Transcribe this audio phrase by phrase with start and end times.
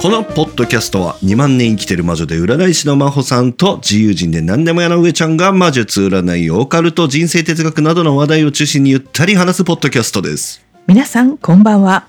[0.00, 10.64] このポッドキャストは2万年生きてる魔女で占い師の真帆さんと自由人で何でも屋の上ちゃんが魔術占いオカルト人生哲学などの話題を中心にゆったり話すポッドキャストです。
[10.86, 12.06] 皆さんこんばんは。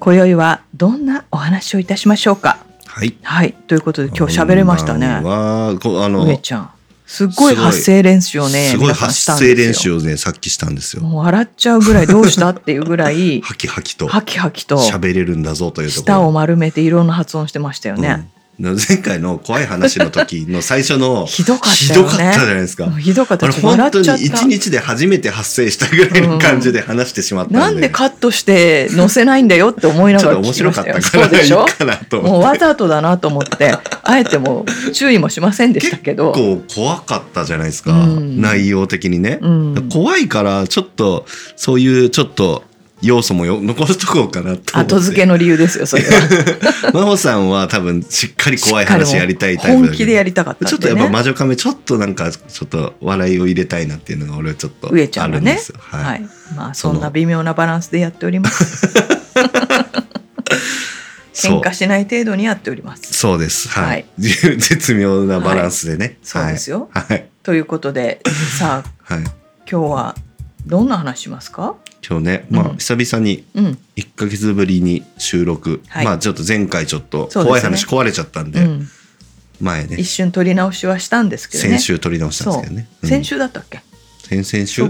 [0.00, 2.58] 今宵はどんなお話をいたしましょうか？
[2.84, 3.16] はい。
[3.22, 3.52] はい。
[3.52, 5.06] ということで今日喋れましたね。
[5.06, 5.78] は。
[5.80, 6.70] こあの上ちゃん
[7.08, 8.92] すっごい発声練習をねすごい。
[8.92, 11.02] 発声練習をねさっきしたんですよ。
[11.02, 21.94] もう笑っちゃうぐらいどうしたっていうぐらい ハキハキとハキハキと喋れるんだぞというとこ舌をろ丸めていろんな発音してましたよね、うん前回の怖い話の時の最初の ひどかったね。
[21.94, 22.90] どかったじゃないですか。
[22.98, 23.46] ひどかった。
[23.46, 31.66] あれ本当に一日で初めて発生したぐらいの感じで話してしまったので、なんでカットして載せないんだよって思いながら面白かったたからそうでしょ。
[31.68, 33.76] いいかなと思もうわざとだなと思って。
[34.02, 36.32] あえてもう注意もしませんでしたけど。
[36.32, 38.40] 結構怖かったじゃないですか、うん。
[38.40, 39.88] 内容的にね、うん。
[39.88, 42.64] 怖いからちょっとそういうちょっと
[43.00, 46.10] 要素もよ残しとこうかなと後付けの理由ですよそれは。
[46.92, 55.76] 真帆さんは多分しっかり怖い話やりたいタイプだ本気でやりたかったね、ちょっとやっぱ魔女カメちょっとなんかちょっと笑いを入れたいなっていうのが俺はちょっと上ちゃあるんですよ。
[55.78, 56.28] はい、はい。
[56.56, 58.88] まあそんな微妙なバランスでやっております。
[61.34, 63.14] 喧嘩しない程度にやっております。
[63.14, 63.68] そうです。
[63.68, 63.86] はい。
[63.86, 64.06] はい。
[64.18, 66.18] 絶妙なバランスでね。
[66.22, 66.88] そうですよ。
[66.92, 67.12] はい。
[67.12, 67.28] はい。
[67.44, 68.20] ということで
[68.58, 69.24] さあはい。
[69.24, 69.34] 今
[69.66, 70.16] 日は
[70.66, 71.76] どんな話しますか？
[72.06, 72.76] 今日ね、まあうん。
[72.78, 76.04] 久々にうん、1ヶ月ぶりに収録、はい。
[76.04, 78.88] まあちょっと前回ちょっと怖い話壊れちゃったんで、うん、
[79.60, 79.96] 前ね。
[79.96, 81.70] 一、瞬撮り直しはしたんですけどね。
[81.70, 82.88] 先週撮り直したんですけどね。
[83.00, 83.10] そう。
[83.10, 83.82] 先週だったっけ、
[84.30, 84.82] うん、先々週。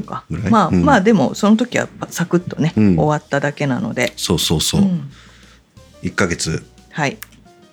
[0.51, 0.85] まあ、うん。
[0.85, 2.99] まあでもその時はサクッとね、うん。
[2.99, 4.13] 終わっただけなので。
[4.17, 4.83] そうそうそう。
[4.83, 5.11] ん。
[6.03, 6.65] 1ヶ月。
[6.91, 7.19] はい。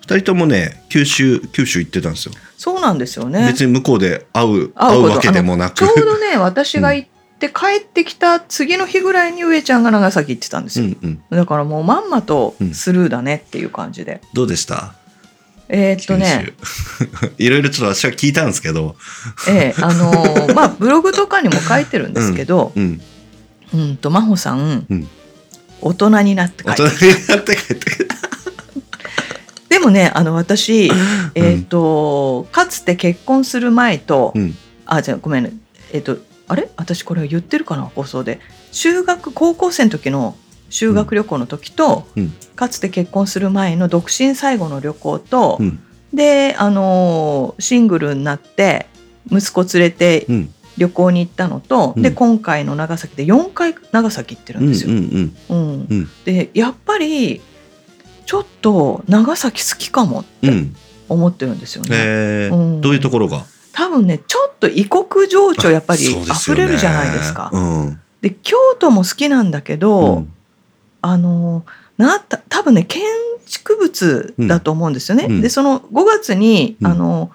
[0.06, 2.34] 2人ともね、九州、九州行ってたんですよ。
[2.56, 3.46] そうなんですよね。
[3.48, 5.78] 別に向こうで会う、会うわけでもなく。
[5.78, 7.08] ちょうどね私が行っ
[7.38, 11.22] て帰ってきた次の日ぐらいに上ちゃんが長崎行ってたんですよ、うんうん。
[11.30, 12.74] だからもうまんまとうん。
[12.74, 14.94] スルーだねっていう感じで、どうでした？
[15.68, 16.52] えーっとね。
[17.38, 18.96] いろいろちょっと私は聞いたんですけど、
[19.48, 23.00] ええあのー まあブログとかにも書いてるんですけど、うん、
[23.74, 25.08] うん、と真帆さん、うん。
[25.82, 28.06] 大人になって帰大って人になって帰って。
[29.68, 30.90] でもねあの私、
[31.34, 35.52] えーっとかつて結婚する前と、うん、あじゃあごめんね。
[35.92, 36.68] えーっとあれ？
[36.76, 37.82] 私これ言ってるかな？
[37.82, 38.40] 放送で。
[38.72, 40.36] 修学高校生の時の
[40.70, 42.32] 修学旅行の時と、うん。
[42.54, 45.78] かつて結婚する前の独身最後の旅行と、うん、
[46.14, 48.86] であのーシングルになって
[49.30, 52.02] 息子連れてうん、旅行に行ったのと、うん。
[52.02, 54.90] で今回の長崎で4回長崎行ってるうん、ですよ。
[56.24, 57.42] でやっぱり
[58.24, 60.76] ちょっと長崎好きかもってうん。
[61.08, 61.88] 思ってるんですよね。
[61.92, 62.56] えー。
[62.56, 62.80] うん。
[62.80, 63.44] どういうところが？
[63.76, 67.50] 多分ねちょっと異国情緒やっぱり溢れるじゃないですか。
[67.52, 70.32] うん、で京都も好きなんだけど、うん。
[71.02, 71.64] あの
[71.98, 73.02] なた多分ね建
[73.44, 75.26] 築物だと思うんですよね。
[75.28, 75.40] うん。
[75.42, 76.86] でその5月に、うん。
[76.86, 77.30] あの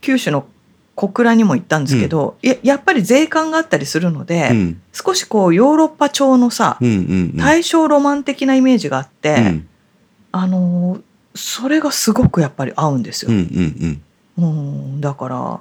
[0.00, 0.44] 九州の
[0.96, 9.68] 小倉にも行ったんですけど、ややっぱり税関があったりするので、うん、少しこうヨーロッパ調のさ、うん、うん、大正ロマン的なイメージがあって、うん、
[10.32, 11.00] あの
[11.36, 13.38] それがすごくやっぱり合うんですうん、よ。
[13.38, 14.02] うん、
[14.38, 15.60] うんだから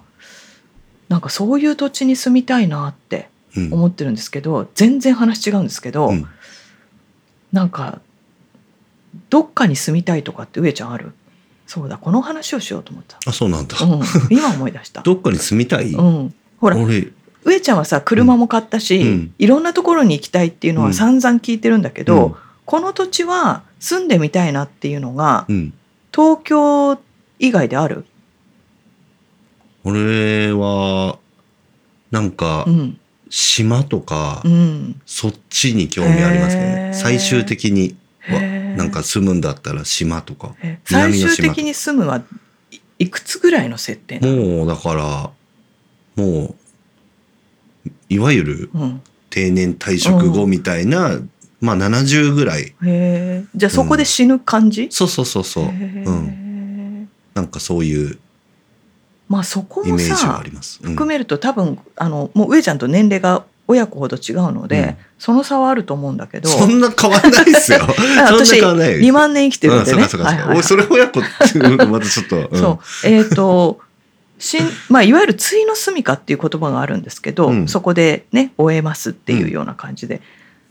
[1.10, 6.26] なんかそういう土地に住みたいなってうん、思ってるんですけど全然話違うんですけど、うん。
[7.52, 8.00] なんか
[9.30, 11.14] どっかに住みたいとかって上ちゃんある？
[11.68, 13.78] そうだこの話をしようと思った、あ、そうなんだ。
[13.80, 14.02] うん、
[14.32, 15.92] 今思い出した、 どっかに住みたい？
[15.92, 17.12] うん、ほら俺、
[17.44, 19.36] 上ちゃんはさ車も買ったし、うん。
[19.38, 22.36] いろんなところに行きたいっていうのは散々聞いてるんだけど、うん。
[22.66, 25.74] この土地は住んでみたいなっていうのがうん、
[26.12, 26.98] 東京
[27.38, 28.06] 以外である、
[29.84, 31.20] 俺は。
[32.12, 33.00] なんかう、ん。
[33.30, 36.92] 島とかう、ん、そっちに興味ありますけどね。
[36.94, 37.96] 最終的に
[38.28, 38.40] は、
[38.78, 40.54] なんか住むんだったら島とか。
[40.62, 42.24] え最終的に住むは
[42.70, 45.32] いいくつぐらいの設定もうだから
[46.16, 46.56] もう
[48.08, 49.02] いわゆるうん、
[49.32, 51.20] 定年退職後みたいな、
[51.60, 52.76] まあ70ぐらい。
[53.56, 56.08] じゃあそこで死ぬ感じ、そうそうそうそう、へー。
[56.08, 58.20] うん、なんかそういう
[59.34, 60.80] まあそこもさあります。
[60.84, 67.80] うん含めると多分あのもう上ちゃんと年齢が親子ほど違うので、うんその差はあると思うんだけどそんな変わんないですよ。
[68.28, 69.00] 私変わんないよ。
[69.00, 70.04] 2万年生きてるんでね。
[70.04, 72.50] うんそれ親子っていうのまたちょっと。
[72.52, 73.80] うん そうえっ、と
[74.38, 80.22] しんまあ、いわゆる対の住処っていう言葉があるんですけど、うんそこでね終えますっていうような感じで、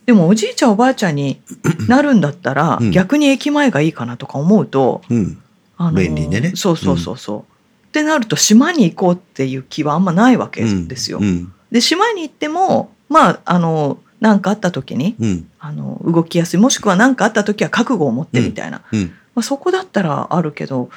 [0.04, 1.40] でもおじいちゃんおばあちゃんに
[1.88, 5.38] なるんだったら、うん逆に駅前がいいかなとか思うと、うん。
[5.78, 7.51] あの便利でねそうそうそうそう、
[7.92, 11.18] ってなると島に行こうっていう気はあんまないわけですよ。
[11.20, 11.52] うん。
[11.70, 15.48] で島に行ってもまああの何かあった時にうん。
[15.58, 19.12] あの動きやすいもしくは何かあった時は覚悟を持ってみたいな、うん。
[19.34, 20.88] まあ、そこだったらあるけど、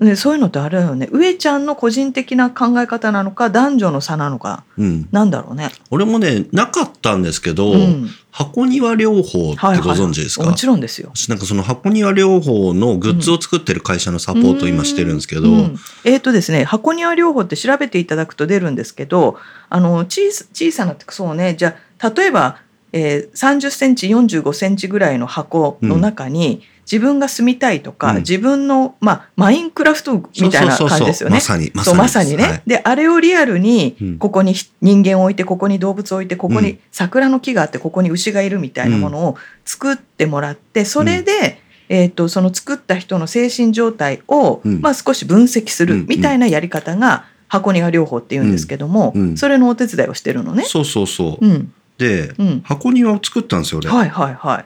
[0.00, 1.08] ね、そういうのってあれだよね。
[1.12, 5.08] 上ちゃんの個人的な考え方なのか男女の差なのかうん。
[5.12, 5.70] なんだろうね。
[5.90, 8.08] 俺もね、なかったんですけど、うん。
[8.30, 11.10] 箱庭療法ってご存知ですか、もちろんですよ。
[11.14, 15.76] 私なんかその箱庭療法のグッズを作ってる会社のサポートを今してるんですけど、うん。
[16.04, 19.38] えっ、とですね箱庭療法って調べていただくと出るんですけど
[19.68, 21.54] あの小さ小さなそうね。
[21.56, 22.58] じゃあ例えば、
[22.92, 28.16] えー、30センチ45センチぐらいの箱の中に、自分が住みたいとか、うん。
[28.18, 31.36] 自分の、まあ、マインクラフトみたいな感じですよね。
[31.36, 32.62] まさに、まそうまさにね、はい。
[32.66, 34.18] であれをリアルにうん。
[34.18, 36.64] ここにひ人間を置いてここに動物を置いてここうん。
[36.64, 44.80] に桜の木があってここに牛がいるみたいなものを作ってもらってそれで、えー、とその作った人の精神状態を、うん。
[44.80, 45.88] まあ、少し分析すうん。
[46.00, 50.64] るみたいなやり方が箱庭療法っていうんですけども、それのお手伝いをしてるのね。
[50.64, 51.46] そうそうそう。
[51.46, 51.72] うん。
[51.98, 53.90] で、うん、箱庭を作ったんですよ、俺。
[53.90, 54.64] はいはいはい。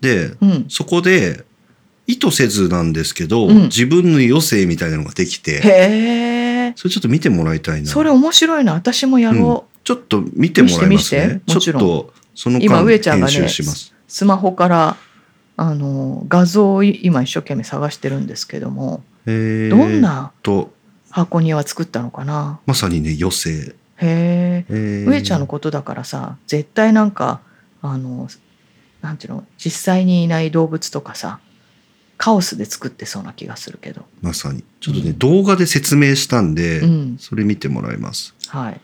[0.00, 1.44] で、うん、そこで、
[2.06, 7.88] 意図せずなんですけど、うん自分の余生みたいなのができて、へえそれちょっと見てもらいたいな。
[7.88, 9.78] それ面白いな私もやろう。
[9.84, 11.40] ちょっと見てもらいます見してね。
[11.46, 13.94] ち見してもちろんょっと、その今間、上ちゃんがね編集します。
[14.08, 14.96] スマホから
[15.56, 20.72] あの画像を今一生懸命探してるんですけどもえーどんなと、
[21.10, 22.60] 箱庭作ったのかな？
[22.66, 23.50] まさにね、余生。
[23.50, 27.40] へええー上ちゃんのことだからさ絶対なんか
[27.80, 28.28] あの
[29.00, 31.38] なんていうの実際にいない動物とかさ
[32.16, 34.64] カオスで作ってそうな気がするけどまさに。
[34.80, 38.34] ちょっとね、うん動画で説明したんで、うんそれ見てもらいます。
[38.48, 38.80] はい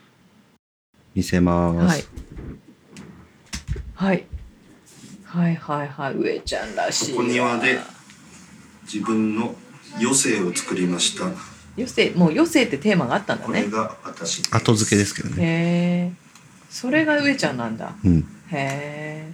[1.15, 2.07] 見せます。
[3.95, 4.25] はいはい
[5.25, 7.79] はいはいはい上ちゃんらしいわここ庭で
[8.83, 9.55] 自分の
[9.99, 11.25] 余生を作りました。
[11.77, 14.55] 余生もう余生ってテーマがあったんだねこれが私です。
[14.55, 15.35] 後付けですけどね。
[15.37, 15.45] へ
[16.07, 16.13] え
[16.69, 18.19] それが上ちゃんなんだうん。
[18.51, 19.33] へえ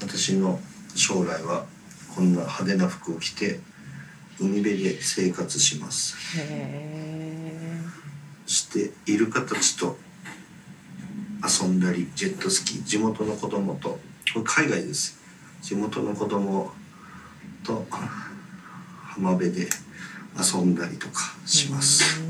[0.00, 0.58] 私の
[0.94, 1.66] 将来は
[2.14, 3.60] こんな派手な服を着て
[4.40, 6.16] 海辺で生活します。
[8.46, 9.96] してイルカたちと
[11.42, 13.98] 遊んだりジェットスキー地元の子供と
[14.34, 15.18] これ海外です。
[15.62, 16.72] 地元の子供
[17.64, 19.68] と浜辺で
[20.36, 22.20] 遊んだりとかします。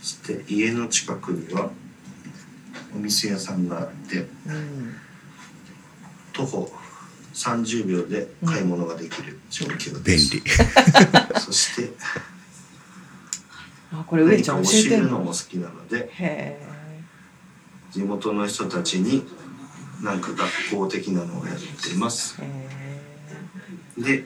[0.00, 1.70] そして家の近くには
[2.94, 4.94] お店屋さんがあってうん。
[6.32, 6.70] 徒歩
[7.36, 9.38] 30秒で買い物ができる。
[9.50, 10.42] 状況便です、利。
[11.38, 11.92] そして
[13.92, 16.60] あこれ上ちゃん教教えてるのも好きなのでへ
[17.92, 19.24] 地元の人たちに
[20.02, 22.38] なんか学校的なのをやっています。
[23.96, 24.24] で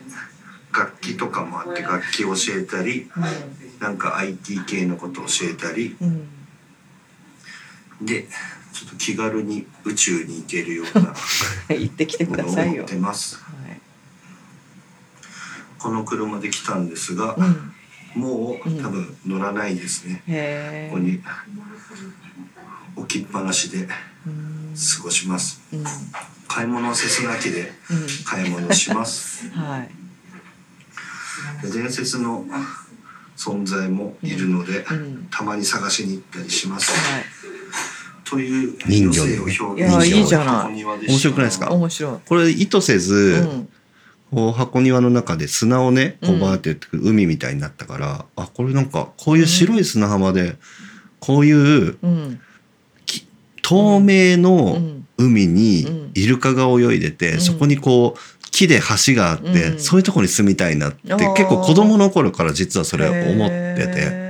[0.73, 5.97] 楽器とかもあって楽器を教えたりえなんか IT 系のことを教えたり。
[6.01, 6.09] うん
[8.01, 8.07] うん。
[8.07, 8.29] で
[8.73, 11.15] ちょっと気軽に宇宙に行けるような
[11.77, 12.85] 行ってきてくださいよ。
[12.85, 13.37] ってます。
[13.37, 13.81] はい。
[15.79, 17.73] この車で来たんですがうん。
[18.15, 20.23] もううん多分乗らないですね。
[20.27, 21.21] へえここに
[22.97, 23.89] 置きっぱなしで
[24.27, 24.75] うん。
[24.75, 25.61] 過ごします。
[25.73, 25.85] うん。
[26.49, 28.07] 買い物はせすなきでうん。
[28.25, 29.49] 買い物します。
[29.55, 29.91] はい。
[31.63, 32.47] で伝説の
[33.37, 35.29] 存在もいるので、うん。
[35.31, 36.93] たまに探しに行ったりします。
[36.93, 37.25] はい
[38.31, 40.47] という人魚余生を表現したいいじゃない。
[40.47, 41.13] 箱庭でした。
[41.13, 41.71] 面白くないですか？
[41.73, 42.19] 面白い。
[42.29, 43.69] これ意図せず、うん。
[44.31, 50.55] こう箱庭の中で砂をねこううんバーってやってくる海みたいになったから、あこれなんかこういう白い砂浜で
[51.19, 52.41] こういううん。
[53.63, 55.07] 透明うのん。
[55.19, 55.55] 海うん。
[55.55, 57.41] にイルカが泳いでて、うん。
[57.41, 59.79] そこにこう木で橋があって、うん。
[59.79, 63.93] そういうところに住みたいなって結構子供の頃から実はそれ思ってて。
[63.97, 64.30] へ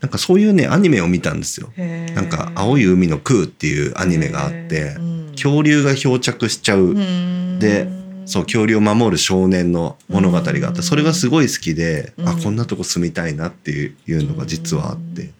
[0.00, 1.70] なんかそういうねアニメを見たんですよ。
[2.14, 5.20] なんか「青い海の空」っていうアニメがあってうん。
[5.32, 6.80] 恐竜が漂着しちゃう。
[6.80, 7.58] うん。
[7.58, 7.88] で
[8.26, 10.74] そう恐竜を守る少年の物語があっうん。
[10.74, 12.42] てそれがすごい好きであうん。
[12.42, 15.30] こんなとこ住みたいなっていういうのが実はあって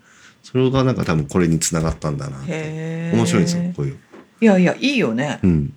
[0.42, 3.98] それがなんか多分これにつながったんだなって面白いんですよこういう。
[4.42, 5.38] いやいやいいよね。
[5.42, 5.72] うん。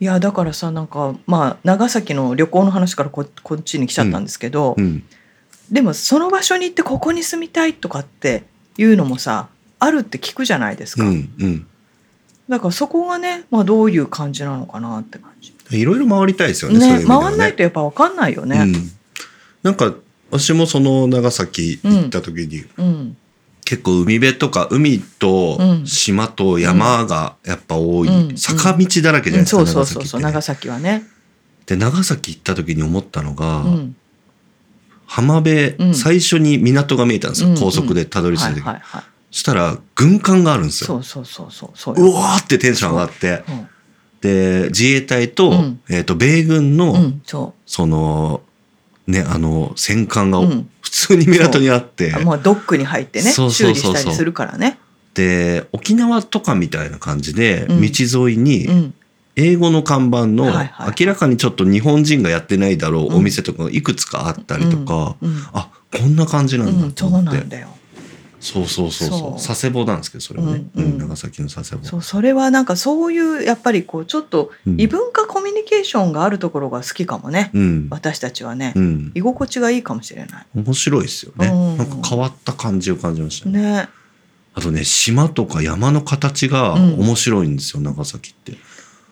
[0.00, 5.04] いやだからさなんかまあ長崎の旅行の話からここっちに来ちゃったんですけど、うん
[5.70, 8.44] でもその場所に行ってここに住みたいとかって
[8.76, 11.66] いうのもさあるって聞くじゃないですうか、んうん。
[12.48, 15.52] だからそこがね、まあ、どういう感じなのかなって感じ。
[15.70, 18.74] いろいろ回りたいですよねね味では回んないとやっぱ分かんないよね、うん、
[19.62, 19.94] なんか
[20.30, 23.16] 私もその長崎行った時に、うん。
[23.64, 25.86] 結構海辺とか海とうん。
[25.86, 28.36] 島と山がやっぱ多い、うん。
[28.36, 31.04] 坂道だらけじゃないですか、そうそうそうそう長崎はね。
[31.66, 33.96] で長崎行った時に思ったのが、うん
[35.06, 35.94] 浜辺、うん。
[35.94, 40.86] 最初に港が見えたんですよ、うん高速でたどり着いた時、はいはいしたら軍艦があるんですよ。
[40.88, 41.70] そうそうそうそう。
[41.74, 43.42] そうわーってテンション上がって。
[43.48, 43.52] う。
[43.52, 43.68] ん。
[44.20, 45.80] で自衛隊と,、うん。
[45.88, 48.42] えー、と米軍の、うんそその
[49.06, 50.68] ねあの戦艦がうん。
[50.82, 52.24] 普通に港にあって、う。
[52.24, 53.82] もうドックに入ってねそうそ修理うそう。
[53.84, 54.78] そうしたりするからね。
[55.14, 57.80] で沖縄とかみたいな感じで、うん。
[57.80, 58.94] 道沿いにうん
[59.36, 60.46] 英語の看板の、
[60.98, 63.14] 明らかにちょっと日本人がやってないだろううん。
[63.16, 67.68] お店とかがいくつかあったりとか、うんあこんな感じなんだうんそうと思って、なんだよ。
[68.40, 69.18] そうそうそうそう。
[69.18, 69.32] そう。
[69.34, 70.92] 佐世保なんですけどそれはね、うんうん。
[70.92, 71.84] うん長崎の佐世保。
[71.84, 74.80] そうそれはなんかそういうやっぱりこうちょっとうん。
[74.80, 77.50] 異文化コミュニケーションがあるところが好きかもね。
[77.52, 80.46] うん、私たちはね、うん、居心地がいいかもしれない。
[80.54, 81.78] 面白いですよね、うん。
[81.78, 83.60] なんか変わった感じを感じましたね。
[83.60, 83.88] ね。
[84.54, 87.00] あとね島とか山の形がうん。
[87.00, 88.56] 面白いんですよ、長崎って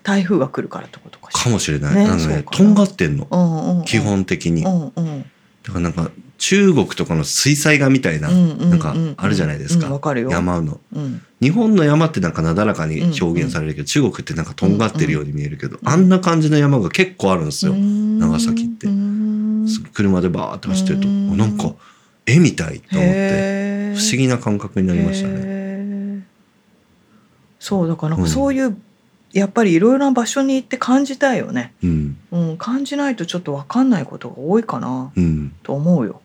[0.03, 5.25] 台風が来るからってことかしかもしれない、ねあのねとんがってんの、うんうんうん、基本的に、だうんうん。
[5.63, 10.31] からなんか中国とかの水彩画みたいな、うんうんなんかあるじゃないですか、うんわかるよ。
[10.31, 10.81] 山の。
[10.95, 11.23] うん。
[11.41, 18.89] 日本の山ってなんかなだらかに表現されるけど、中国ってなんかとんがってるように見えるけど、うんあんな感じの山が結構あるんですよ、長長崎って。
[19.93, 21.75] 車でバーって走ってると、うなんか
[22.27, 25.35] 絵みたいと思って不不思議な感覚になりましたね。
[25.35, 26.27] ね
[27.59, 28.77] そうだからなんうんかそういう、
[29.33, 32.19] やっぱりいろいろな場所に行って感じたいよね、うん。
[32.33, 35.13] うん、感じないとちょっと分かんないことが多いかな。
[35.17, 36.21] うん、と思うよ。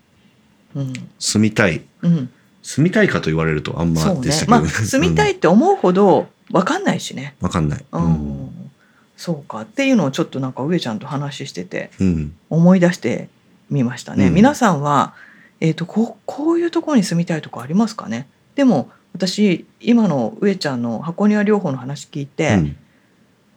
[0.76, 0.94] うん。
[1.20, 1.84] 住みたい。
[2.02, 2.30] うん、
[2.64, 7.86] 住みたいかと言われるとあんまでしたけど、まあ住みたいって思うほど分かんないしね、わかんない。
[7.92, 8.12] ううん。
[8.12, 8.72] ん
[9.18, 9.62] そうか。
[9.62, 12.36] っていうのをちょっとなんか上ちゃんと話しててうん。
[12.50, 13.30] 思い出して
[13.70, 14.28] みましたね。
[14.28, 14.34] うん。
[14.34, 15.14] 皆さんは、
[15.60, 18.28] えー、とこうこういうところに住みたいとこありますかね？
[18.56, 22.78] でも私今の上ちゃんの箱庭療法の話聞いて、うん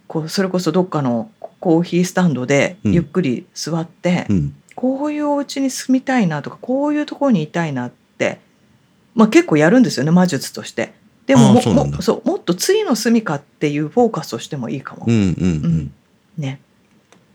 [0.09, 2.93] こうそれこそどっかのコーヒースタンドでうん。
[2.93, 4.55] ゆっくり座って、うん。
[4.75, 8.39] こういうお家に住みたいなとかこういうところにいたいなって、
[9.15, 10.93] まあ、結構やるんですよね魔術として。
[11.27, 15.05] でももそうもそうもっと次の住みかっていうフォーカスとしてもいいかも。
[15.07, 15.35] うんうんうん。
[15.37, 15.93] うん。
[16.39, 16.61] ね、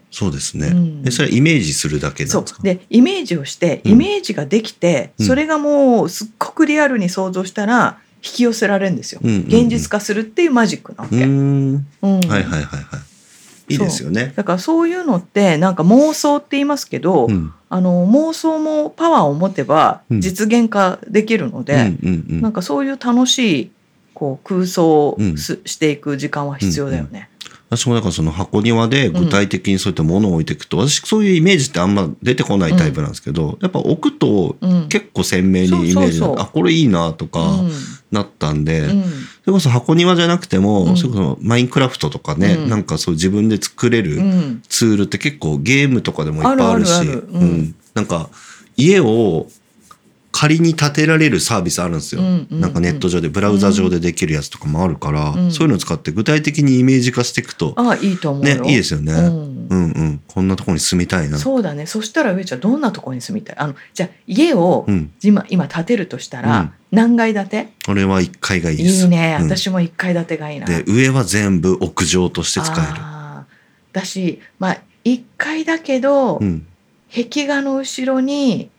[0.09, 0.67] そうですね。
[0.67, 1.03] うん。
[1.05, 2.59] えそれはイメージするだけなそんですか？
[2.61, 2.63] う。
[2.63, 3.91] でイメージをしてうん。
[3.91, 5.27] イメージができて、うん。
[5.27, 9.45] それがもうすっごくリアルに想像したら引き寄せられるんですよ、うんうんうん。
[9.47, 11.87] 現実化するっていうマジックなわけ、うーん。
[12.01, 12.19] うん。
[12.21, 13.73] はいはいはいはい。
[13.73, 14.33] いいですよね。
[14.35, 17.53] だからそういうのってなんか妄想って言いますけど、うん。
[17.69, 20.21] あの妄想もパワーを持てばうん。
[20.21, 22.41] 実現化できるので、うんうんうん。
[22.41, 23.71] なんかそういう楽しい
[24.13, 27.29] こう空想をす、していく時間は必要だよね。
[27.77, 37.71] 私もだからその箱庭で具体的にそういったものを置いていくと、私そういうイメージってあんま出てこないタイプなんですけど、やっぱ置くとうん結構鮮明にイメージあこれいいなとかうん
[38.13, 39.03] なったんで、うん。
[39.03, 40.97] それこそ箱庭じゃなくても、うん。
[40.97, 42.69] それこそマインクラフトとかね、うん。
[42.69, 44.61] なんかそう自分で作れるうん。
[44.69, 47.75] ツールって結構ゲームとかでもいっぱいあるしうん。
[47.95, 48.29] なんか
[48.77, 49.47] 家を
[50.43, 52.59] 仮に建てられるサービスあるんですよ、うんうんうん。
[52.59, 55.51] なんかネット上でブラウザ上でできるやつとかもあるから、うん。
[55.53, 58.65] そういうのを使って具体的にイメージ化していくと、ああいいと思うねよ。
[58.65, 60.21] いいですよね、ううん、んうん。
[60.27, 61.37] こんなところに住みたいな。
[61.37, 61.85] そうだね。
[61.85, 63.55] そしたら上ちゃんどんなところに住みたい？
[63.57, 65.13] あのじゃあ家をうん。
[65.23, 66.71] 今今建てるとしたら、うん。
[66.91, 67.67] 何階建て？
[67.85, 69.03] これは1階がいいです。
[69.03, 69.47] いいね、うん。
[69.47, 70.65] 私も1階建てがいいな。
[70.67, 73.95] で上は全部屋上として使えあー。
[73.95, 76.41] だしまあ1階だけど、
[77.09, 78.69] 壁画の後ろに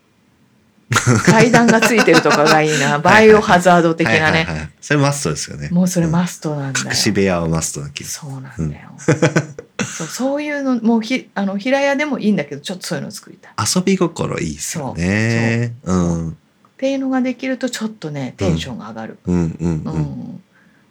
[1.25, 2.99] 階段がついてるとかがいいな。
[2.99, 5.69] バイオハザード的なね、はいはいはいそれマストですよね。
[5.71, 13.51] もうそれスマストなんだよ、隠し部屋はマストな気がそうなんだよ、そうそういうのもうひあの平屋でもいいんだけどちょっとそういうの作りたい。
[13.51, 15.73] っ遊び心いいですよね。
[15.83, 16.37] うん。
[16.77, 19.35] ていうのができるとちょっとねテンションが上がる、うん。
[19.35, 19.51] うん。
[19.59, 19.93] うん。
[19.93, 20.43] うん。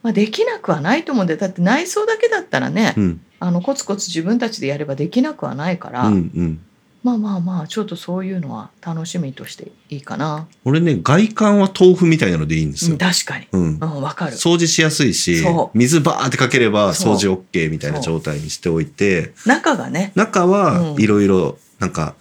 [0.03, 3.21] まあ、できなくはないと思うんでだって内装だけだったらね、うん。
[3.39, 6.15] あのコツコツ自分たちでやればできなくはないから、うん。
[6.35, 6.61] うん
[7.05, 13.47] まあまあまあちょっとそういうのは楽しみとしていいかな、俺ね外観は豆腐みたいなのでいいんですうんよ、確かに。
[13.53, 13.79] うん。
[13.79, 14.33] うんわかる。
[14.33, 15.45] 掃除しやすいし
[15.75, 19.35] 水バーってかければ掃除 OK みたいな状態にしておいて。
[19.45, 20.13] 中がね。
[20.15, 21.03] 中はうん。
[21.03, 22.15] いろいろなんか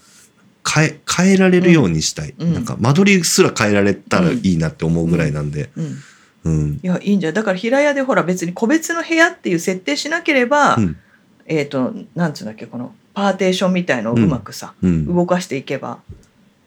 [0.70, 2.54] 変え変えられるようにしたい、うん。
[2.54, 5.98] なんか間取りすら変えられたらいいなって思うぐらいなんで、うん。
[6.44, 6.80] うん。
[6.84, 10.98] いやいいんじゃだから平屋でほら別に個別の部屋っていう設定しなければ、うん。
[11.46, 16.00] えっ、となんつうんだっけこのパーテーションみたいのをうまくさ、うん、動かしていけば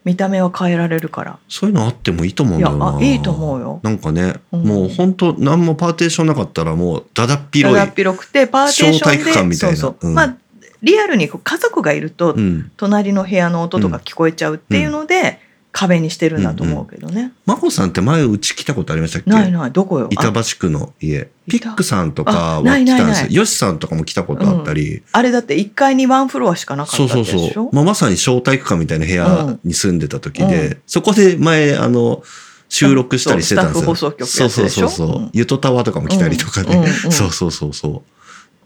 [0.07, 1.39] 見た目は変えられるから。
[1.49, 2.97] そういうのあってもいいと思うんいやだよな。
[2.97, 3.81] あいいと思うよ。
[3.83, 4.63] なんかね、うん。
[4.63, 9.77] もう本当何もパーテーションなかったらもうだだっだ広いだっ広くてパーテーションで小体育館みたいな。
[9.77, 10.15] そうそう、うん。
[10.15, 10.37] まあ
[10.83, 12.71] リアルに家族がいると、うん。
[12.77, 15.41] 隣の部屋の音とか聞こえちゃうっていうので、
[15.79, 17.33] 壁にしてるんだと思うけどね。
[17.45, 19.29] 真帆さんって前うち来たことありましたっけ？
[19.31, 20.09] ないないどこよ？
[20.11, 21.29] 板あ橋区の家。
[21.47, 22.97] ピ板ックさんとかは来たんですよ。
[22.97, 25.03] ないないヨシさんとかも来たことあったり。
[25.13, 27.39] あれだって1階にワンフロアしかなかったそうでしょ？
[27.39, 27.75] そうそう。
[27.75, 32.23] まあ、まさに小体育館みたいな部屋に住んでた時で、うそこで前、あの、
[32.71, 33.95] 収録したりしてたんですよ。
[33.95, 34.15] そう
[34.49, 36.87] そうそうそうゆとたわとかも来たりとかね。
[37.11, 38.03] そうそうそうそ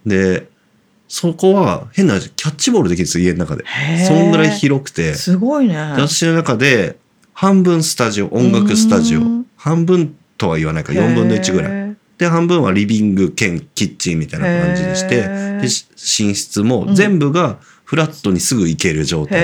[0.06, 0.08] う。
[0.08, 0.48] で、
[1.08, 3.64] そこは変なキャッチボールできるんですよ、家の中で。
[4.06, 5.14] そんぐらい広くて。
[5.14, 5.74] すごいね。
[5.74, 6.99] で私の中で、
[7.40, 9.46] 半分スタジオ、音楽スタジオうん。
[9.56, 11.90] 半分とは言わないか、4分の1ぐらい。
[11.92, 11.96] い。
[12.18, 15.26] で、半分はリビング兼キッチンみたいな感じにして、
[15.58, 15.86] で、し
[16.22, 17.56] 寝室も全部が
[17.86, 19.40] フラットにすぐ行ける状態。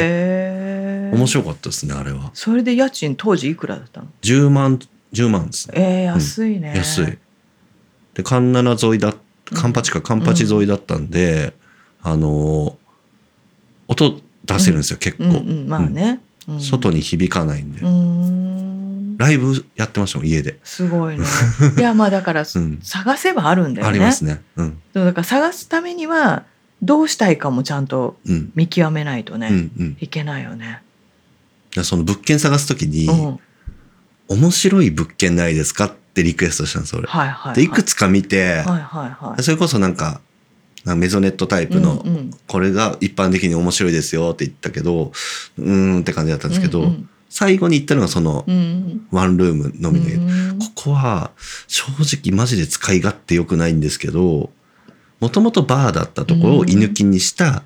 [1.11, 2.33] 面白かったですね、あれは。
[2.35, 4.79] それで家賃当時いくらだったの？10万、
[5.15, 5.75] 10万ですね。
[5.79, 6.75] えー、安いね。
[6.77, 7.19] 安い。
[8.13, 9.15] で、環七沿いだ、
[9.55, 11.55] カンパチか、カンパチ沿いだったんで、
[12.03, 12.75] あのー
[13.89, 15.25] 音出せるんですよ、結構。
[15.25, 16.21] うんうん、まあね。
[16.49, 17.81] うん外に響かないんで。
[19.19, 20.59] ライブやってましたもん、家で。
[20.63, 21.25] すごいね。
[21.77, 23.91] いや、まあだから、うん探せばあるんだよね。
[23.91, 24.43] ありますね。
[24.57, 24.79] うん。
[24.93, 26.45] だから探すためには、
[26.83, 28.53] どうしたいかもちゃんとうん。
[28.55, 29.73] 見極めないとね、うん。
[29.79, 29.97] うん。
[30.01, 30.83] いけないよね。
[31.75, 33.39] でその物件探すときに、うん。
[34.29, 37.07] 面白い物件ないですかってリクエストしたんです、俺。
[37.09, 37.55] はいはい、はい。
[37.57, 39.43] で、いくつか見て、はいはいはい。
[39.43, 40.21] それこそなんか
[40.95, 42.05] メゾネットタイプの
[42.47, 45.13] これが一般的に面白いですよって言ったけど、
[45.59, 46.93] うーんって感じだったんですけど、
[47.29, 48.45] 最後に言ったのがその
[49.11, 50.21] ワンルームのみで、う
[50.55, 51.33] んここは
[51.67, 51.87] 正
[52.31, 54.51] 直マジで使い勝手良くないんですけど、
[55.21, 57.65] もともとバーだったところを居抜きにした、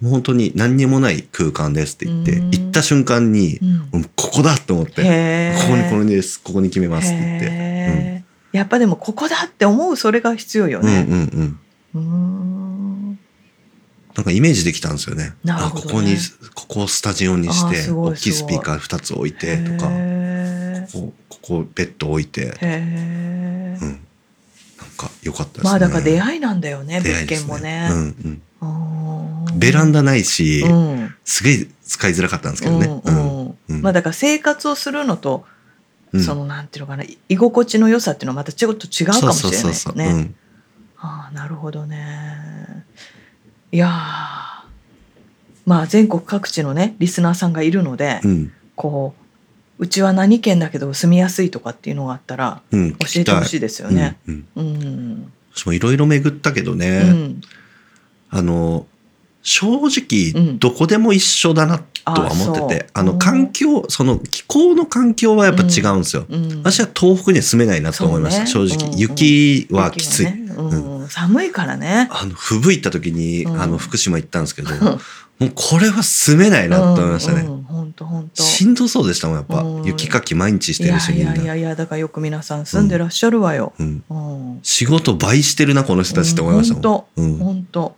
[0.00, 3.60] もう本当に何にもない空間ですって言って、うん行った瞬間に、
[4.16, 8.24] ここだと思って、ここにこれです、ここに決めますって言って。
[8.52, 11.06] やっぱでもここだって思うそれが必要ようんうんね。
[11.08, 11.58] うん。
[11.94, 13.18] うーん。
[14.14, 15.34] なんかイメージできたんですよね。
[15.44, 15.90] あ、なるほどね。
[15.90, 16.16] ここに、
[16.54, 19.90] ここをスタジオにして、大きいスピーカー2つ置いてとか、
[20.92, 23.80] ここここベッド置いて、うん。
[23.80, 24.00] なん
[24.96, 25.70] か良かったですね。
[25.70, 27.88] まあだから出会いなんだよね物出会いです件もね。
[27.90, 28.66] うんう
[29.56, 29.58] ん。
[29.58, 31.14] ベランダないし、うん。
[31.24, 32.86] すげえ使いづらかったんですけどね。
[32.86, 33.82] うんうんうん。
[33.82, 35.44] まあだから生活をするのと、
[36.12, 36.22] うん。
[36.22, 40.32] そのなんていうのかな居心地の良さっていうのはまたちょっと違うかもしれないですね。
[41.04, 42.86] うんああなるほどね。
[43.72, 43.90] いやー
[45.66, 48.52] まあ全国各地のねリスナーさんがいるので、うん。
[48.76, 49.14] こ
[49.78, 52.94] ううちは何県だけど住みやすいとかっていうのがあったらうん。
[52.96, 54.16] 教えてほしいですよね。
[54.26, 54.46] うん。
[54.56, 55.32] うんうん。
[55.54, 57.40] 私もいろいろ巡ったけどね、うん。
[58.30, 58.86] あの、
[59.44, 66.24] 正う直、んどこでも一緒だなとは思ってて、あの、環境、その気候の環境はやっぱ違うんですよ。
[66.28, 68.90] うん、私は東北には住めないなと思いました、正直。
[68.96, 70.28] 雪はきつい。
[71.10, 72.08] 寒いからね。
[72.10, 74.70] あの、吹雪いた時に、うんあの、福島行ったんですけど、
[75.38, 77.42] もうこれは住めないなと思いましたね。
[77.42, 78.42] 本当本当。
[78.42, 79.60] しんどそうでしたもん、やっぱ。
[79.60, 81.32] うん雪かき毎日してるし、いみんな。
[81.32, 83.74] やいやいやいやだからよく皆さん住んでらっしゃるわよ。
[84.62, 86.82] 仕事倍してるな、この人たちって思いましたもん。
[86.82, 87.36] 本当うん。
[87.38, 87.96] 本当。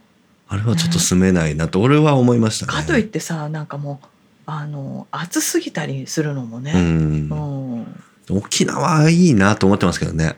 [0.49, 2.73] あれはちょっと住めないなと、俺は思いましたね。
[2.73, 4.07] かといってさなんかもう
[4.47, 6.73] あの暑すぎたりするのもうね。
[6.73, 7.35] んう。
[7.35, 7.87] ん。
[8.31, 10.37] 沖縄はいいなと思ってますけどね。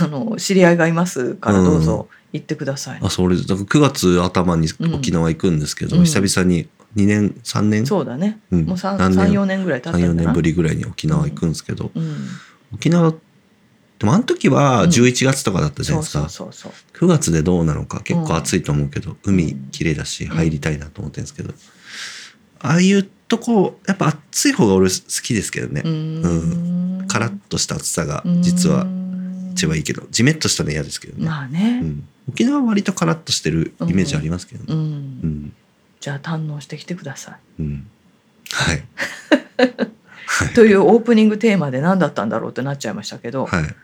[0.00, 3.00] あの知り合いがいますからどうぞ行ってください。
[3.02, 7.86] あ、それ、だから9月頭に沖縄行くんですけど、うん久々に2年、3年？
[7.86, 8.38] そうだね。
[8.50, 9.18] うんもう三何年？
[9.26, 10.22] 三四年ぐらい経ったん3、4だな。
[10.24, 12.16] 年ぶりぐらいに沖縄行くんですけど、うん。
[12.74, 13.12] 沖縄、
[14.02, 16.48] でもあの時はうん11月とかだったじゃなそいうですか。
[16.48, 17.06] そうそうそう。
[17.06, 21.54] 9月でどうなのか結構暑いと思うけど、海うん綺麗だし入りたいなと思ってるんですけど、
[22.58, 25.88] ああいうとこ、やっぱ暑い方が俺好きですけどねう。
[25.88, 27.04] ん。
[27.06, 28.88] カラッとした暑さが実は
[29.52, 31.24] 一番いいけど、ジメッとしたの嫌ですけどね。
[31.24, 31.78] まあね。
[31.84, 34.66] うん、沖縄は割とカラッとしてるイメージありますけどね。
[34.68, 34.78] うん。
[34.80, 34.82] う
[35.28, 35.52] ん。
[36.00, 37.62] じゃあ堪能してきてください。
[37.62, 37.86] うん。
[38.50, 38.84] はい。
[40.26, 40.54] はい。
[40.54, 43.74] というオープニングテーマで何だったんだろうってなっちゃいましたけど、はい。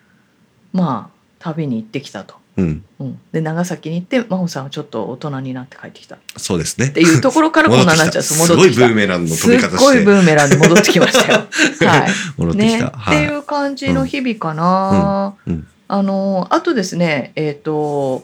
[0.73, 2.37] まあ旅に行ってきたと。
[2.57, 2.85] うん。
[2.99, 6.91] うん、で長崎に行って真帆さんはちょっと大人になって帰ってきたっそうですね。
[6.91, 8.71] ていうところからこんなになっちゃうすごい。
[8.71, 9.85] ブーメランの飛すっび方して。
[9.85, 11.39] ごいブーメランで戻ってきましたよ。
[11.89, 12.11] はい。
[12.37, 12.91] 戻ってきね、た。
[12.91, 13.25] はい。
[13.25, 15.37] っていう感じの日々かな。
[15.47, 18.23] うんうんあのあとですねえっ、と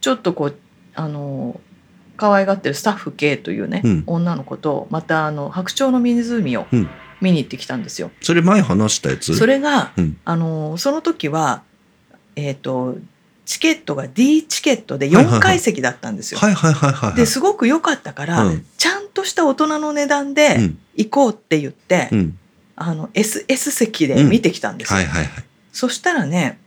[0.00, 0.56] ちょっとこう
[0.94, 1.60] あの
[2.16, 6.88] 可愛がってるスタッフ K というね、うん女の子とまたあの白鳥の湖をうん
[7.24, 8.10] 見に行ってきたんですよ。
[8.20, 9.34] それ前話したやつ？
[9.34, 11.62] それが、うんあのその時は
[12.36, 12.96] えっ、と
[13.44, 16.38] チケットが D チケットで4はいはいはい階席だったんですよ。
[16.38, 17.14] はいはいはいはいはい。
[17.16, 20.78] ですごく良かったから、うんちゃんとした大人の値段うでん。
[20.96, 22.38] 行こうって言って、うん。
[22.76, 25.00] あの SS 席で見てきたんですよ。
[25.72, 26.58] そしたらね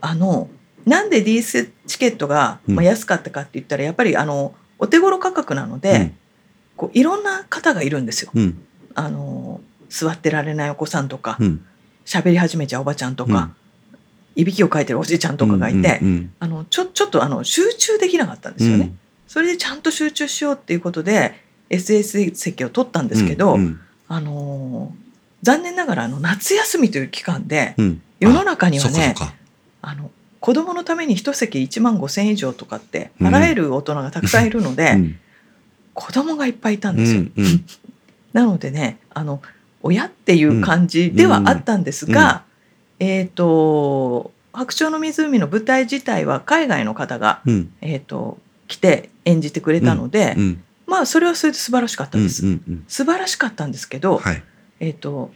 [0.00, 0.48] あの
[0.84, 6.16] なんで D チケットが、うんまあ、安かったかって言ったらやっぱりあのお手頃価格なので、うん
[6.76, 8.30] こういろんな方がいるんですよ。
[8.34, 8.62] うん
[8.94, 11.64] あの座ってられないお子さんとかうん。
[12.04, 13.50] 喋、り始めちゃうおばちゃんとか、
[14.36, 18.92] いびきをかいてるおじいちゃんとかがいて、うんうんあのちょちょっとあの集中できなかったんですよね。
[19.26, 21.34] それでちゃんと集中しようっていうことで
[21.70, 25.06] SS 席を取ったんですけど、うんあのー
[25.42, 28.02] 残念ながらあの夏休みという期間でうん。
[28.18, 29.14] 世の中にはね
[29.82, 35.18] あの子供のために一席1万5千円以上とかって払える大人がたくさんいるので、うん。
[35.92, 37.20] 子供がいっぱいいたんうですよ。
[37.22, 37.64] んうん。
[38.32, 39.40] なのでねあの
[39.86, 42.44] 親っていう感じではあったんですが、
[42.98, 47.72] えっ、と「白鳥の湖」の舞台自体は海外の方が、うん。
[47.80, 52.44] えー、と来て演じてくれたので、うんまあそれはそれで素晴らしかったうんです。
[52.86, 54.42] 素晴らしかったんですけど、はい。
[54.78, 55.32] えっ、と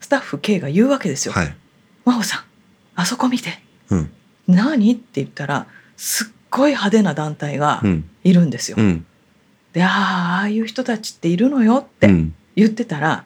[0.00, 1.32] スタッフ K が言うわけですよ。
[1.32, 1.56] はい。
[2.04, 2.44] 真帆さん
[2.96, 3.60] あそこ見て。
[3.90, 4.10] うん。
[4.48, 4.92] 何？
[4.92, 5.66] って言ったら
[5.96, 8.10] すっごい派手な団体がうん。
[8.24, 8.76] いるんですよ。
[8.78, 9.06] うん。
[9.72, 12.34] でああいう人たちっているのよってうん。
[12.56, 13.24] 言ってたら、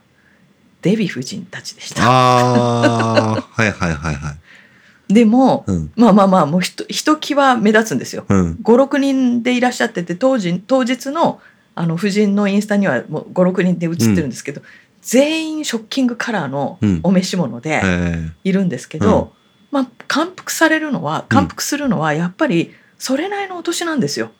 [0.87, 2.03] デヴィ夫人たちでした。
[2.05, 4.31] ああはいはいはいは
[5.09, 5.13] い。
[5.13, 5.93] でも、うん。
[5.97, 8.25] まあまあまあもうひとひときわ目立つんですよ。
[8.29, 8.59] うん。
[8.63, 11.41] 56人でいらっしゃってて当時当日の
[11.75, 14.63] あの夫人のインスタにはもう56人で写ってるんですけど、
[15.03, 17.01] 全員ショッキングカラーのうん。
[17.03, 19.33] お召し物でえいるんですけど、
[19.73, 24.31] まあ感服されるのは感服するのはやっぱりそれなりのお年なんですよ。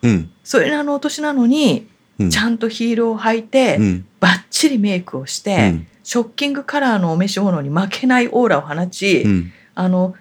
[0.45, 2.29] それなりのお年なのにうん。
[2.29, 4.05] ちゃんとヒールを履いて、うん。
[4.21, 9.51] バッチリメイクをしうて、んショッキングカラーのお召し物に負けないオーラを放ち、うん。
[9.75, 10.15] あの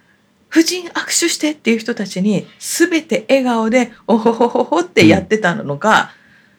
[0.51, 6.11] 夫人握手してっていう人たちに全て笑顔でおほほほほってやってたのが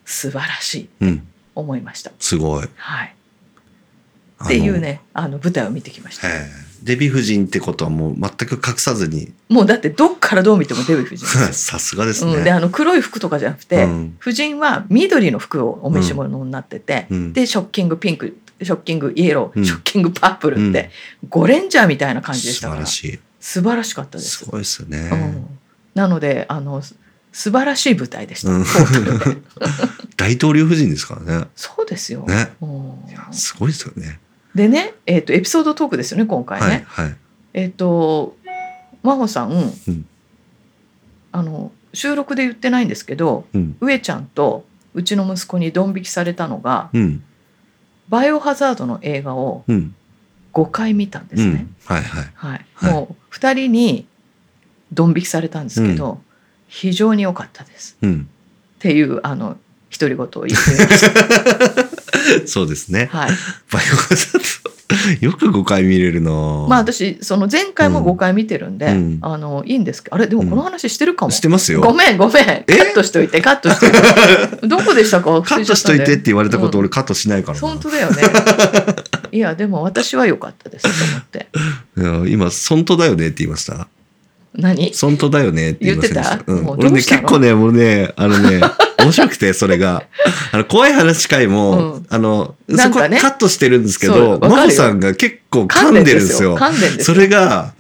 [0.06, 1.28] 素晴らしいうん。
[1.56, 2.14] 思いました。
[2.20, 2.70] すごい。
[2.78, 3.16] はい、
[4.46, 6.30] っていうねあの舞台を見てきました。
[6.84, 9.34] デヴィ夫人ってことはもう全く隠さずに。
[9.50, 12.30] もうだってどっからどう見てもデヴィ夫人 さすがですよ。
[12.30, 14.18] うん、でねあの黒い服とかじゃなくて、うん。
[14.22, 17.34] 夫人は緑の服をお召し物になってて、うん。
[17.34, 19.66] でショッキングピンクショッキングイエロー、うん。
[19.66, 20.90] ショッキングパープルって、
[21.30, 22.80] ゴレンジャーみたいな感じでし素たから。
[22.82, 23.20] 晴らしい。
[23.40, 24.38] 素晴らしかったです。
[24.40, 25.10] すごいですよね。
[25.12, 25.60] うん、
[25.94, 26.96] なのであのす
[27.32, 28.66] 素晴らしい舞台でした、うん。
[30.18, 31.48] 大統領夫人ですからね。
[31.56, 32.52] そうですよ、ね。
[33.32, 34.20] すごいですよね。
[34.56, 37.16] でね、えー、とエピソードトークですよね今回ね、はいはい。
[37.54, 38.36] えっ、と
[39.04, 40.06] 真帆さん、うん。
[41.32, 43.78] あの収録で言ってないんですけどうん。
[43.82, 44.66] 上ちゃんと
[44.96, 47.24] うちの息子にドン引きされたのがうん
[48.10, 49.96] 「バイオハザード」の映画をうん。
[50.54, 51.68] 5回見たんですね。
[51.88, 51.96] うん。
[51.96, 52.32] はいはい。
[52.34, 52.92] はい、はい。
[52.92, 54.08] もう2人に
[54.92, 56.20] ドン引きされたんですけど、
[56.68, 57.96] 非常に良かったです。
[58.02, 58.28] うん。
[58.78, 59.58] っていうあの
[59.92, 61.14] 独り言を言ってみまし
[62.42, 62.48] た。
[62.48, 63.08] そうですね。
[63.12, 63.32] はい、
[63.72, 64.72] バイオハザード
[65.20, 66.32] よく5回見れるな。
[66.32, 69.20] まあ私その前回も5回見てるんで、うん。
[69.22, 71.82] あのいいんですけどあれでもこの話してるかも、してますよ。
[71.82, 72.46] ごめんごめん。
[72.46, 73.98] カットしといてカットしといて。
[74.68, 75.42] どこでしたか？
[75.42, 76.86] カットしといてって言われたことうん。
[76.86, 77.68] 俺カットしないからな。
[77.68, 78.22] 本当だよね。
[79.34, 81.48] いやでも私は良かったですと思って。
[81.98, 83.88] いや今、本当だよねって言いました？
[84.56, 84.92] 何？
[85.00, 86.22] 本当だよねって言いました。
[86.22, 86.52] 言ってた？
[86.54, 88.62] うん、俺ね、結構ね、もうね、あのね、
[89.00, 90.04] 面白くて、それが。
[90.52, 92.06] あの、怖い話会も、うん。
[92.10, 93.20] あの、そこなんかね。
[93.20, 94.58] カットしてるんですけそうど、わかるよ。
[94.58, 96.58] 真帆さんが結構噛んでるんですよ。
[96.58, 97.20] 噛んでんですそよ。
[97.22, 97.74] れが、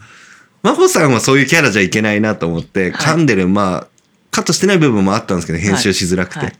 [0.63, 2.91] 真帆さんはそういうキャラじゃいけないなと思って、はい。
[2.91, 3.88] 噛んでる、まあ、
[4.32, 6.39] カットしてない部分もあったんですけど、編集しづらくて。
[6.39, 6.53] はい。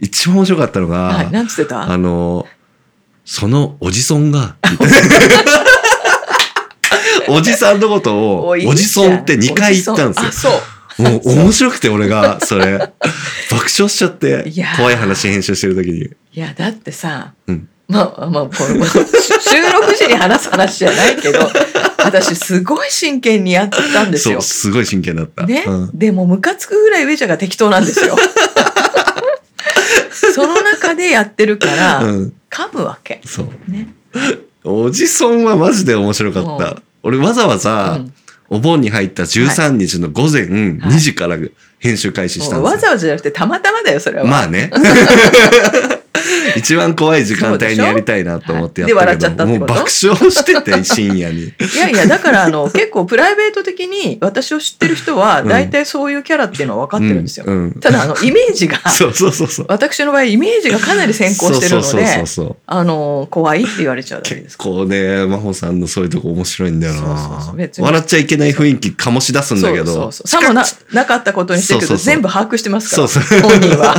[0.00, 1.30] 一番面白かったのが、はい。
[1.30, 1.90] なんつってた？
[1.90, 2.46] あの、
[3.24, 4.56] そのおじそんが、
[7.28, 9.14] おじさんのことを、おじそん。
[9.16, 10.28] って2回言ったんですよ。
[10.28, 10.32] あ。
[10.32, 10.52] そう
[10.98, 12.92] もう面白くて俺が、それ、爆
[13.78, 16.04] 笑しちゃって怖い話編集してる時に。
[16.04, 21.38] いやだってさ、うんまあまあこれ収録時に話す話じゃないけど
[22.04, 24.42] 私すごい真剣にやったんですよそう、。
[24.42, 25.46] すごい真剣だった。
[25.46, 28.16] ね、うんでもムカつくぐらい上ちゃんが適当なんですよ。
[30.34, 32.32] その中でやってるから、うん。
[32.50, 33.20] 噛むわけ。
[33.24, 33.70] そう。
[33.70, 33.88] ね。
[34.64, 36.76] おじそんはマジで面白かっうんた。
[37.02, 38.12] 俺わざわざ、うん
[38.48, 41.36] お盆に入った13日の午前2時から
[41.78, 42.74] 編集開始したんですよ。
[42.74, 44.24] わざわざじゃなくてたまたまだよそれは。
[44.24, 44.70] まあね。
[46.56, 49.90] 一番怖い時間帯にやりたいなと思ってやったけど、はいもう爆笑
[50.30, 51.44] してて、 深夜に。
[51.44, 57.44] いやいやだからあの結構プライベート的に私を知ってる人はうん大体そういうキャラっていうのは分かってるんですよ。
[57.46, 59.66] うんうんただあのイメージが そうそうそうそう。
[59.68, 62.24] 私の場合イメージがかなり先行してるので。
[62.66, 64.58] あの怖いって言われちゃうだけで結す。
[64.58, 67.00] 構ね、真帆さんのそういうとこ面白いんだよな。
[67.00, 69.86] そうそうそう笑っちゃいけない雰囲気醸し出すんだけど。
[69.86, 73.94] そうそうそうさもななかったことにしてるけど全部把握してますからそうそう本人は。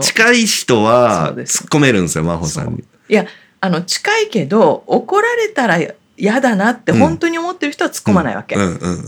[0.00, 2.84] 近い人そは突っ込めるんですよ、真帆さんに。
[3.08, 3.26] いや
[3.60, 5.78] あの近いけど怒られたら
[6.16, 8.56] 嫌だなってうん本当に思ってる人は突っ込まないわけ。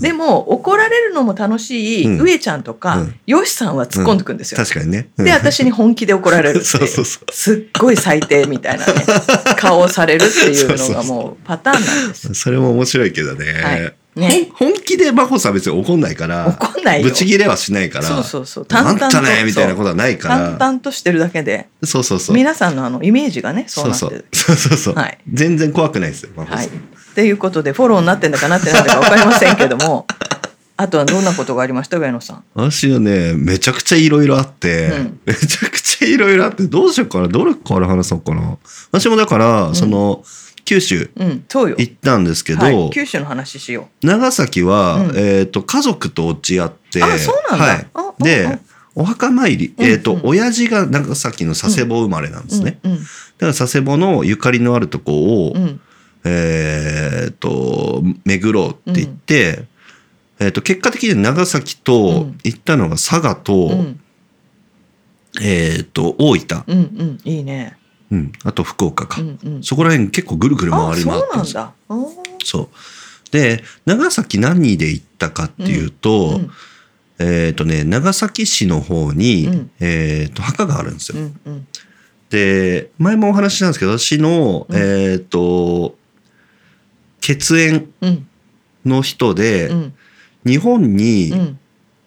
[0.01, 4.59] でも怒られるのも楽しい、うん上ちゃんとか、うんよしさんは突っ込んでくんですよ。
[4.59, 5.09] 確かにね。
[5.19, 8.93] うんで私に本気で怒られる そうそうそうすっごい最低みたいなね
[9.57, 12.35] 顔をされるっていうのがもうパターンなんです。
[12.35, 13.53] それも面白いけどね。
[13.63, 16.47] はいね本気で真帆さん別に怒んないから。
[16.49, 17.09] 怒んないよ。
[17.09, 18.05] ぶち切れはしないから。
[18.05, 20.37] そうそうそうあんたねとみたいなことはないから。
[20.57, 22.37] 淡々としてるだけでそうそうそう。
[22.37, 24.27] 皆さんのあのイメージがねそうなってる。
[24.33, 26.67] そうそうそうそう、はい全然怖くないですよ、真帆はい。
[26.67, 26.77] さん。
[26.77, 26.81] っ
[27.15, 30.07] ていうことでフォローになってんだかなってないんだか分かりませんけども
[30.79, 32.45] あとはどんなことがありました上野さん？
[32.55, 38.57] 私はね、めちゃくちゃいろいろあって、うんめちゃくちゃいろいろあって、どうしようかな、どれから話そうかな。
[38.91, 40.25] 私もだから、その、
[40.65, 41.11] 九州。
[41.17, 45.17] 行ったんですけど、はい、九州の話しよ長崎は、うん。
[45.17, 47.65] えっ、と、家族と落ち合って、あそうなんだ。
[47.67, 47.75] は
[48.21, 48.23] い。
[48.23, 48.59] であ、
[48.95, 50.21] お墓参り、うんえっ、と、うん。
[50.25, 52.47] 親父が長崎の佐世保生まれなんう。
[52.47, 52.79] ですね。
[52.85, 52.99] うん
[53.39, 55.63] だから佐世保のゆかりのあるとこを、うん。
[55.63, 55.81] うん
[56.25, 59.65] えっ、と、巡ろうって言って、
[60.39, 62.39] えっ、と、結果的に長崎とうん。
[62.45, 64.01] 行ったのが佐賀と、うん。
[65.41, 67.21] えっ、と、大分、うんうん。
[67.25, 67.77] いいね。
[68.13, 69.21] うん、あと福岡か。
[69.21, 69.63] うんうん。
[69.63, 71.73] そこら辺結構ぐるぐる回り回あってるんですよ。
[71.89, 72.15] そうなんだ。
[72.15, 72.69] おーそう。
[73.31, 76.51] で、長崎何で行ったかっていうと、うん
[77.19, 81.19] えっ、とね、長崎市の方に、うんえっ、と、墓があるんですよ。
[81.19, 81.67] うんうん
[82.31, 85.97] で、前もお話ししたんですけど、私の、うんえっ、と、
[87.21, 88.27] 血縁うん
[88.85, 89.95] の人で、うん
[90.45, 91.59] 日本うにん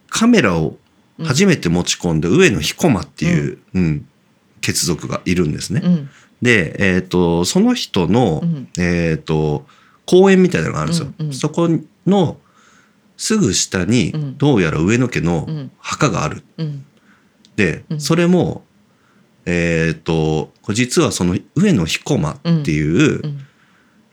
[0.10, 0.76] カメラを
[1.24, 4.08] 初めて持ち込んで、上野彦馬っていう、うん
[4.66, 5.82] 血族がいるんですね。
[5.84, 6.10] うん
[6.42, 9.66] で、えっ、と、その人の、うんえっ、と、
[10.06, 11.14] 公園みたいなのがあるんですよ。
[11.18, 11.70] うんうんそこ
[12.06, 12.38] の
[13.18, 16.44] すぐ下にう、んどうやら上野家のうん墓がある。
[16.58, 16.86] うん
[17.56, 18.64] で、うんそれも、
[19.46, 23.40] えっ、と、これ実はその上野彦馬っていう、うん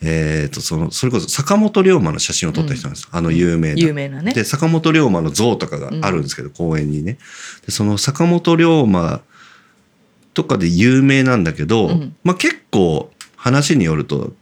[0.05, 3.09] えっ、と、その、それこそ坂本龍馬の写真を撮った人なんです。
[3.11, 3.81] あの有名な。
[3.81, 4.33] 有名なね。
[4.33, 7.19] で、坂本龍馬の像とかがあるんですけど、公園にね。
[7.67, 9.23] で、その坂本龍馬
[10.35, 12.16] とかで有名なんだけど、うん。
[12.25, 14.33] まあ結構話によると、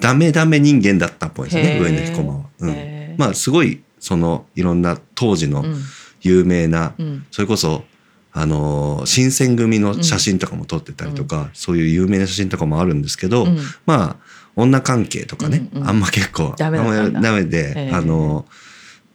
[0.00, 2.44] ダメダメ人間だったっぽいですね、上野彦馬は。
[2.60, 3.14] うん。
[3.18, 5.76] まあすごい、その、いろんな当時のうん。
[6.22, 7.26] 有名な、うん。
[7.30, 7.84] それこそ、
[8.32, 13.58] あのー新選組の写真とかも撮ってたりとか、そういう有名な写真とかもあるんですけど、うん。
[13.86, 14.16] まあ、
[14.54, 16.78] 女関係とかね、うんうんあんま結構、ダメ
[17.10, 18.46] ダメで、あの、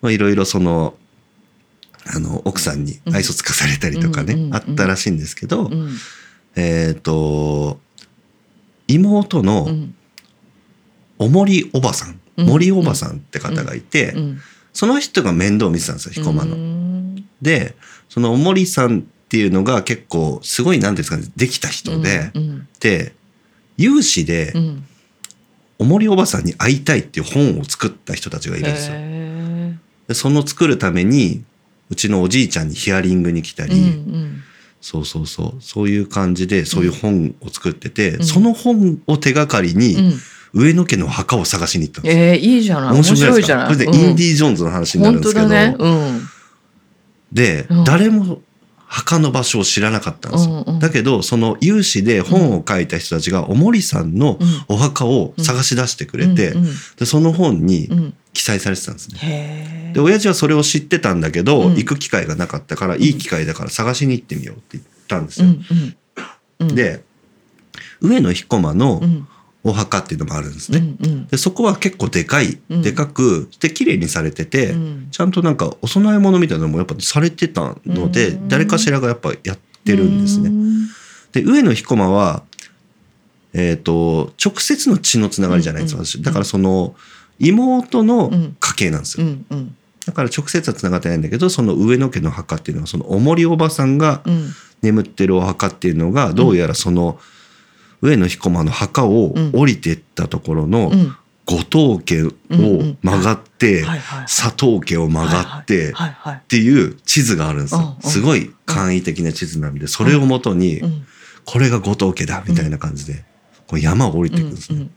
[0.01, 0.95] まあ、いろいろその、
[2.13, 5.89] あの、奥さんに愛想つかされたりとかね、あったらしいんですけど、うん。
[6.55, 7.79] えっ、と、
[8.87, 9.95] 妹うのん。
[11.19, 12.45] おもりおばさん、うん。
[12.47, 14.41] 森おばさんって方がいて、うん。
[14.73, 16.55] その人が面倒を見てたんですよ、彦摩の。
[16.55, 17.27] うん。
[17.41, 17.75] で、
[18.09, 23.13] そのおもりさんっていうのが結構、すごい、なんていうんですかね、できた人で、うんで、
[23.77, 24.83] 有志でう、ん。
[25.79, 28.95] おもりおばさんに会いたいっていう本を作った人たちがいるんですよ。
[28.97, 31.43] へでその作るために、
[31.89, 33.81] うちのおじいちゃんにヒアリングに来たり、ーう
[34.17, 34.43] ん。
[34.81, 38.23] そうそうそう、そういう感じで、そういう本を作ってて、うん。
[38.25, 40.13] その本を手がかりうんうに、ん。
[40.53, 42.23] 上野家の墓を探しに行ったんですよ。
[42.23, 42.93] えーいいじゃない。
[42.93, 43.67] 面白いじゃない？
[43.67, 45.75] これで、インディ・ジョーンズの話になるんですけど、ね。
[45.77, 46.21] うん。
[47.31, 47.83] で、うん。
[47.83, 48.41] 誰も
[48.85, 50.63] 墓の場所を知らなかったんですよ。
[50.65, 50.79] うんうん。
[50.79, 54.47] だけど、その有志で本を書いた人たちが、おもりさんのうん。
[54.69, 56.71] お墓を探し出してくれて、うんうん。
[56.97, 59.17] でその本にうん記載されてたんですね。
[59.19, 61.75] へで、親父はそれを知ってたんだけど、うん。
[61.75, 65.47] 行く機会がなかったから、いい機会だから探しに行ってみようって言ったんですよ。
[66.75, 67.03] で、
[67.99, 69.27] 上野彦馬のうん。
[69.63, 70.79] お墓っていうのもあるんですうね。
[70.79, 71.27] んうん。
[71.27, 72.81] で、そこは結構でかい、うん。
[72.83, 75.07] でかく、で、綺麗にされてて、うん。
[75.11, 78.47] ちゃんとなんかお供え物みたいなのもやっぱされてたので、うん。
[78.47, 80.49] 誰かしらがやっぱやってるんですね。
[80.49, 80.87] うん
[81.33, 82.43] で、上野彦馬は、
[83.53, 86.21] えっ、と、直接の血のつながりじゃないんです私。
[86.21, 86.95] だからその、
[87.39, 88.55] 妹のうん。
[88.59, 89.25] 家系なんですよ。
[89.27, 89.75] うんうん。
[90.05, 94.53] だから直接はつながってないんだけど、その上野家の墓っていうのは、そのおもりおばさんがうん。
[94.81, 97.19] 眠ってるお墓っていうのが、どうやらその、
[98.01, 101.15] 上野彦馬の墓を降りてったところのうん。
[101.47, 102.33] 後藤家を
[103.01, 103.85] 曲がって、
[104.25, 107.97] 佐藤家を曲がって、っていう地図があるんですよ。
[108.01, 111.05] すごい簡易的な地図なんで、それをもとにう、ん。
[111.45, 113.23] これが後藤家だみたいな感じで、
[113.67, 114.89] こう山を降りていくんですね。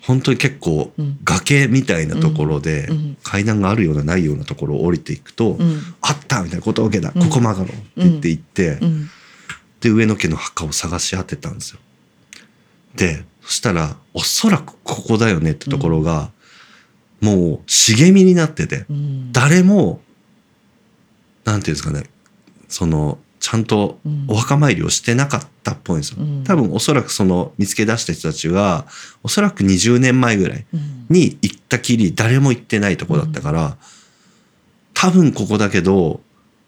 [0.00, 1.18] うん本当に結構うん。
[1.24, 2.88] 崖みたいなところで
[3.22, 5.80] 階段があるようなないようなところを降りていくと、うん。
[6.00, 7.28] あったみたいな後藤家だ、うん。
[7.28, 9.10] ここ曲がろうって言って行って、うん。
[9.80, 11.80] で上野家の墓を探し当てたんですよ。
[12.94, 16.30] でそしたらおそらくここだよねってところが、
[17.20, 19.32] もう茂みになってて、うん。
[19.32, 20.00] 誰も
[21.44, 22.04] なんていうんですかね
[22.68, 24.24] そのちゃんとうん。
[24.28, 26.16] お墓参りをしてなかったっぽいんですよ。
[26.20, 26.44] うん。
[26.44, 28.86] 多分おそらくその見つけ出した人たちが
[29.22, 31.06] おそらく20年前ぐらいうん。
[31.08, 33.76] に行ったきり誰も行ってないとこだったから、
[34.94, 36.20] 多分ここだけど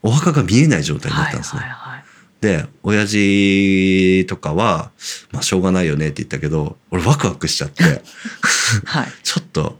[0.02, 1.62] お墓が見えない状態になったんですね。
[1.62, 2.04] はいはいはい。
[2.40, 4.90] で親父とかは
[5.30, 7.84] 「まあしょうがないよね」って言ったけど俺ワクワクしちゃって。
[8.84, 9.08] はい。
[9.22, 9.78] ちょっと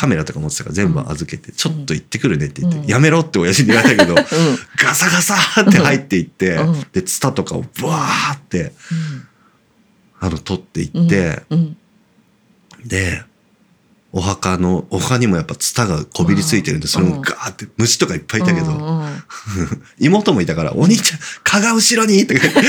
[0.00, 2.86] カメラとか持ってたから全部預けて、ちょっと行ってくるねって言って、うん。
[2.86, 6.86] やめろって親父に言われたけど、ガサガサって入っていって、うん。
[6.90, 8.72] でツタとかをブワーって
[10.18, 11.06] あの取っていうん。
[11.06, 11.76] って、うん。
[12.82, 13.22] で
[14.12, 19.10] お墓のお墓にもやっぱツタがこびりついてるんで、それもガーって虫とかいっぱいいたけど、うんうん
[19.98, 22.60] 妹もいたから、お兄ちゃん、蚊が後ろにとか言って、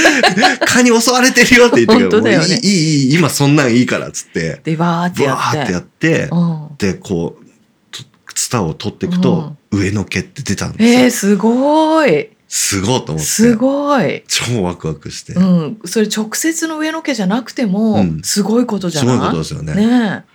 [0.66, 2.60] 蚊に襲われてるよって言って本当だよね。
[2.62, 5.62] いい、いい、いい、今そんなんいいからっつって、でバーってブやって。
[5.62, 6.68] ってやって、うん。
[6.78, 7.46] で、こう、
[7.92, 11.00] とツタを取っていくと、上の毛って出たんですよ。
[11.00, 12.30] えー、すごい。
[12.48, 13.22] すごいと思って。
[13.22, 15.34] すごい、超ワクワクして。
[15.34, 18.22] うん、それ直接の上の毛じゃなくても、うん。
[18.24, 19.18] すごいことじゃすない？
[19.18, 19.74] ごいことですよね。
[19.74, 20.26] ね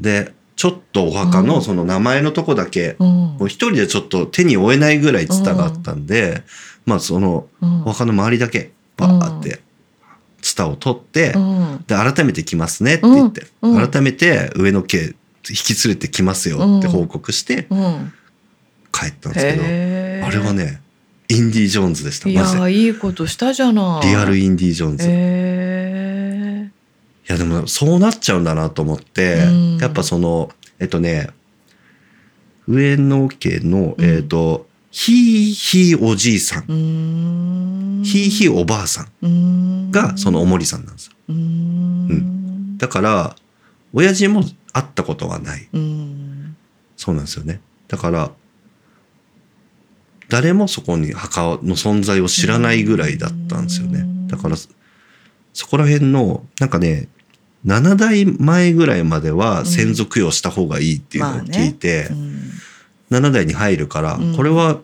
[0.00, 1.46] で、ちょっとお墓うん。
[1.46, 2.98] のその名前のとこだけ、
[3.46, 6.42] 一人でちょっと手に負えないぐらいツタがあったんで、
[6.84, 7.80] まあそのうん。
[7.84, 9.62] お墓の周りだけバーって
[10.42, 11.84] ツタを取って、うん。
[11.86, 15.14] で改めて来ますねって言って、改めて上の毛引
[15.48, 18.12] き連れてきますよって報告してうん、
[18.92, 19.52] 帰ったんですけ
[20.20, 20.82] ど、あれはね
[21.30, 24.08] インディ・ジョーンズでしたいやいいことしたじゃない。
[24.08, 24.96] リアルインディ・ジョーン
[26.68, 26.70] ズ、
[27.28, 29.76] いへやでもそうなっちゃうんだなと思って、うん。
[29.78, 31.30] やっぱそのえっとね
[32.66, 34.04] 上野家のうん。
[34.04, 41.12] えっと、ひいひいおじいさん、ひいひいおばあさんがそのおもりさんなんですよ。
[41.28, 42.78] うーん。
[42.78, 43.36] だから
[43.92, 45.68] 親父も会ったことはない。
[45.72, 46.56] うん。
[46.96, 47.60] そうなんですよね。
[47.88, 48.30] だから、
[50.28, 54.04] 誰もそこに墓の存在を知らないぐらいだったんですよね。
[54.28, 54.56] だから、
[55.52, 57.08] そこら辺の、なんかね、
[57.66, 62.50] 7代前ぐらいまでは先祖供養した方がいいっていうのを聞いて、うん。
[63.10, 64.36] 7代に入るから、うん。
[64.36, 64.80] これは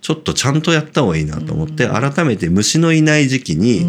[0.00, 2.12] ちょっとちゃんとやった方がいいなと思って、うん。
[2.12, 3.80] 改めて虫のいない時期に、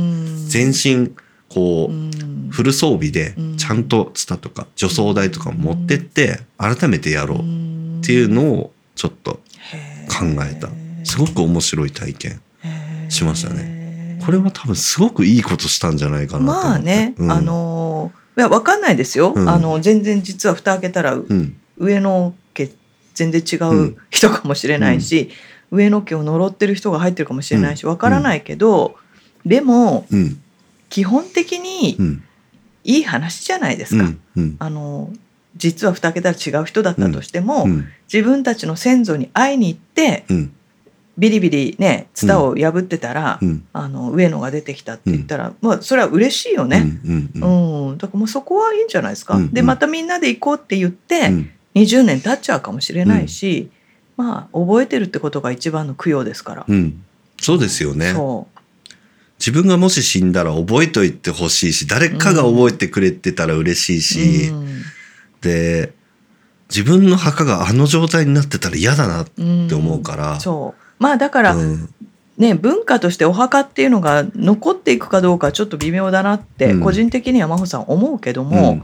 [0.47, 1.11] 全身、
[1.47, 2.49] こう、うん。
[2.49, 3.57] フル装備でうん。
[3.57, 7.41] ちゃんとツタとか除草剤とかも持ってって改めてやろうっ
[7.99, 9.39] っていうのをちょっと
[10.09, 10.69] 考考えた。
[11.03, 12.41] すごく面白い体験
[13.09, 13.78] しましたね
[14.25, 17.31] これは多分すごくいいことしたんじゃないかなまあね、うん。
[17.31, 19.49] あのいやわかんないですよ、うん。
[19.49, 21.55] あの全然実は蓋開けたらうん。
[21.77, 22.69] 上の毛
[23.13, 23.97] 全然違ううん。
[24.09, 25.29] 人かもしれないし、
[25.71, 28.95] 上の毛を呪ってる人が入ってるかもしれないしわからないけど、
[29.45, 30.41] でもうん。
[30.89, 32.23] 基本的にうん。
[32.83, 34.11] いい話じゃないですか。
[34.59, 35.11] あの
[35.57, 37.87] 実は蓋開けたら違う人だったとしても、うん。
[38.11, 40.53] 自分たちの先祖に会いに行ってうん
[41.19, 43.67] ビリビリねツタを破ってたら、うん。
[43.73, 46.99] あの上野が出てきたって言ったら、まあそれは嬉しいよね。
[47.05, 49.35] うんうんうん、だからもうそこはいいんじゃないですか。
[49.35, 51.51] うんでまたみんなで行こうって言って、うん。
[51.75, 53.69] 20年経っちゃうかもしれないし、
[54.17, 56.65] まあ覚えてるってことが一番の供養ですから。
[56.67, 57.03] うん。
[57.39, 58.13] そうですよね。
[58.13, 58.47] そ
[59.39, 64.81] 自分がもし死んだら覚えといてほしいし誰かが覚えてくれてたら嬉しいし、うん。
[65.41, 65.93] で
[66.69, 71.89] 自分の墓があの状態になってたら嫌だなってうん思うから、そうまあだから、うん。
[72.37, 76.81] ね文化としてお墓っていうのが残っていくかどうかちょっと微妙だなって、うん。
[76.81, 78.83] 個人的には真帆さん思うけども、うん。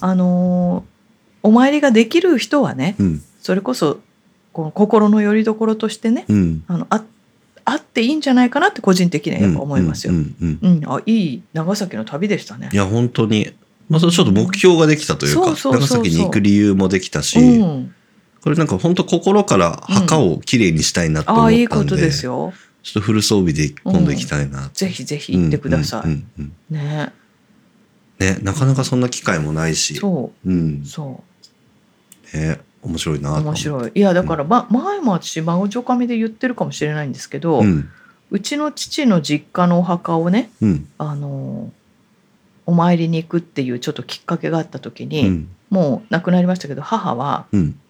[0.00, 0.96] あのー
[1.46, 3.22] お参りができる人はねうん。
[3.40, 4.00] それこそ
[4.52, 6.64] この心の拠り所としてねうん。
[6.66, 7.04] あのあ
[7.64, 10.12] あっていいんじゃないかなって個人的にはやっぱ思いますよ。
[10.86, 12.70] あいい長崎の旅でしたね。
[12.72, 12.76] い。
[12.76, 13.52] や本当に、
[13.88, 17.94] まあ、それちょっと目標ができたというか長崎に行く理由もできたし、うん、
[18.46, 22.52] これなんか本当心から墓をきれいにしたいなと思ったんで、ああいいことですよ。
[22.84, 26.08] ちょっとフル装備で今度行きたいな、ぜひぜひ行ってください。
[26.08, 27.12] うんうんうんね。
[28.20, 30.48] ねなかなかそんな機会もないし、そう。
[30.48, 30.82] ん。
[30.84, 30.86] う。
[30.86, 31.24] そ
[32.34, 33.90] ね、面白いな面白い。
[33.96, 37.90] いやだから、ま、前も私孫女将で言ってるかもしれないんですけど、ううん
[38.40, 40.88] ちの父の実家のお墓をねうん。
[40.98, 41.72] あの
[42.64, 45.48] お参りに行くっていうちょっときっかけがあった時うに、ん。
[45.68, 47.80] もう亡くなりましたけど母はうん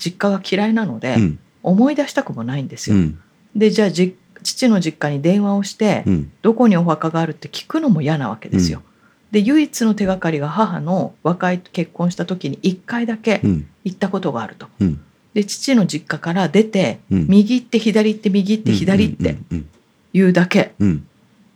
[0.00, 1.38] 実家が嫌いなので、うん。
[1.62, 2.96] 思い出したくもないんですよ。
[2.96, 3.20] うん。
[3.54, 6.32] でじゃあじ父の実家に電話をして、うん。
[6.42, 8.82] どこにお墓があるって聞くのも嫌なわけですよ。
[9.30, 13.68] で唯一の手がかりが母の若い結婚した時に1回だけうん。
[13.84, 14.66] 行ったことがあると。
[14.80, 15.00] うん。
[15.34, 17.26] で父の実家から出てうん。
[17.28, 19.68] 右行って左行って右行って左行ってうん。
[20.12, 20.72] いうだけ。
[20.78, 21.06] うん。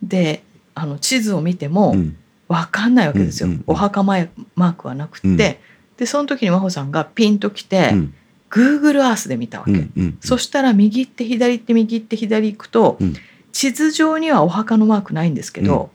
[0.03, 0.43] で
[0.75, 2.17] あの地図を見てもうん。
[2.47, 3.49] 分かんないわけですよ。
[3.65, 5.37] お墓前マークはなくって、うん。
[5.37, 8.13] でその時に真帆さんがピンときて、うん
[8.55, 9.71] Google Earth で見たわけ。
[9.71, 13.13] うんうんそしたら右行って左行って右行って左行くと、うん。
[13.51, 15.89] 地図上にはお墓のマークないんですけど、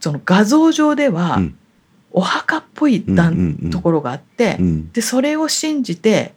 [0.00, 1.58] その画像上ではうん。
[2.10, 6.34] お墓っぽいうん段うんうんところがあって、うんでそれを信じて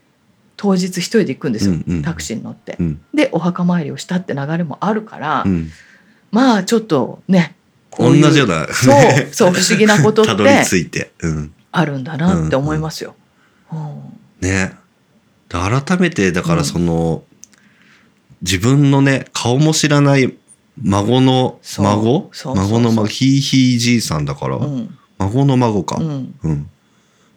[0.58, 2.78] 当日一人で行くんですよ、うんうんタクシーに乗って。
[2.80, 3.02] うん。
[3.14, 5.70] でお墓参りをしたって流れもあるから、うん。
[6.32, 7.56] まあちょっとね
[7.97, 13.16] 同じようなそうそう 不思議なことって着いて、うん、あるんだなって思いますよ。
[13.72, 13.80] うん
[14.39, 14.74] ね。
[14.74, 14.80] で
[15.60, 17.24] 改めてだからその、
[18.41, 20.34] 自分のね顔も知らない
[20.82, 22.32] 孫の孫？
[22.56, 24.97] 孫の孫ひいひいじいさんだから、うん。
[25.20, 26.36] 孫の孫か、うん。
[26.43, 26.70] うん。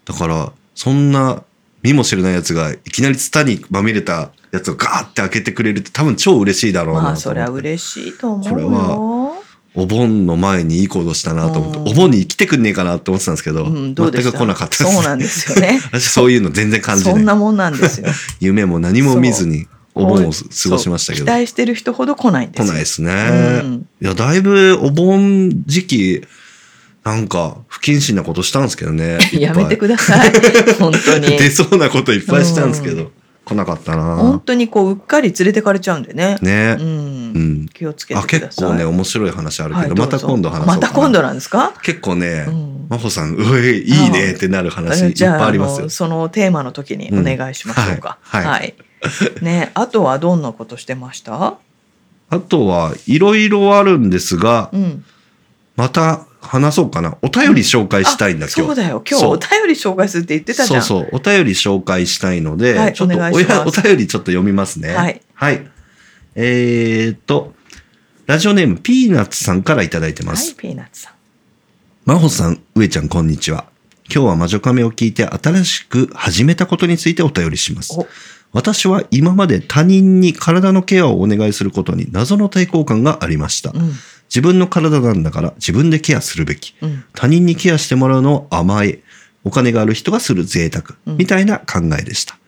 [0.05, 1.43] だから、そんな
[1.83, 7.03] 見も知らないやつがいきなりツタにまみれたやつをガーって開けてくれるって多分超嬉しいだろうな。
[7.03, 9.24] まあそりゃ嬉しいと思うこれよ。
[9.77, 14.95] お盆の前にいい行動したなと思って、うんお盆に来てくんねえかなって思ってたんですけど、うん、ど全く来なかったです。
[14.95, 15.81] そうなんですよね。
[15.93, 17.15] 私そういうの全然感じない。
[17.15, 18.09] そんなもんなんですよ。
[18.41, 21.27] 夢も何も見ずにお盆を過ごしましたけど。
[21.27, 22.67] 期待してる人ほど来ないんですよ。
[22.67, 23.13] 来ないですね。
[23.65, 26.23] うんいや、だいぶお盆時期、
[27.05, 29.19] なんか不謹慎なことしたんですけどね。
[29.33, 30.33] やめてください。
[30.79, 31.29] 本当に。
[31.39, 33.11] 出そうなこといっぱいしたんですけど、う
[33.45, 36.39] 来なかったな本当にこううっかり連れてかれちゃうんでね。
[36.41, 36.83] ねう。。
[36.83, 37.69] うんん。
[37.69, 38.49] 気をつけてあ、ください。
[38.49, 40.67] 結構ね、面白い話あるけど、はいまた今度話。
[40.67, 41.73] また今度なんですか？
[41.83, 45.91] 結構ね、うん真帆さん、うえ、いいねってなる話いっぱいあありますよの。
[45.91, 48.19] そのテーマの時にお願いしましょうか。
[48.35, 48.75] うんはい
[49.43, 51.59] ね、あとはどんなことしてました？
[52.31, 55.05] あとは、いろいろあるんですが、うん。
[55.77, 57.17] また話そうかな。
[57.23, 58.69] お便り紹介したいんだ、あ今日。
[58.69, 59.03] そうだよ。
[59.09, 60.83] 今日お便り紹介するって言ってたじゃん。
[60.83, 61.09] そうそう。
[61.13, 64.95] お便り紹介したいので、はいちょっとお願いしますお便りちょっと読みますね。
[64.95, 65.21] はい。
[65.35, 65.67] はい。
[66.37, 67.55] えーっと、
[68.27, 70.55] ラジオネームピーナッツさんからいただいてまはい、す。
[70.55, 71.13] ピーナッツさん。
[72.07, 73.67] 真帆さん、上ちゃん、こんにちは。
[74.13, 77.95] 今日は魔女カメを聞いて新しく始めたことについてお便りします。
[77.99, 78.07] お、
[78.53, 83.71] 私は今まで他人に体のケアをお願いすることに謎の抵抗感がありました。
[83.71, 83.93] うん、
[84.29, 86.75] 自分の体なんだから自分でケアするべき。
[86.81, 89.03] うん、他人にケアしてもらうのは甘え、
[89.45, 92.39] お金がある人がする贅沢、うんみたいな考えでした。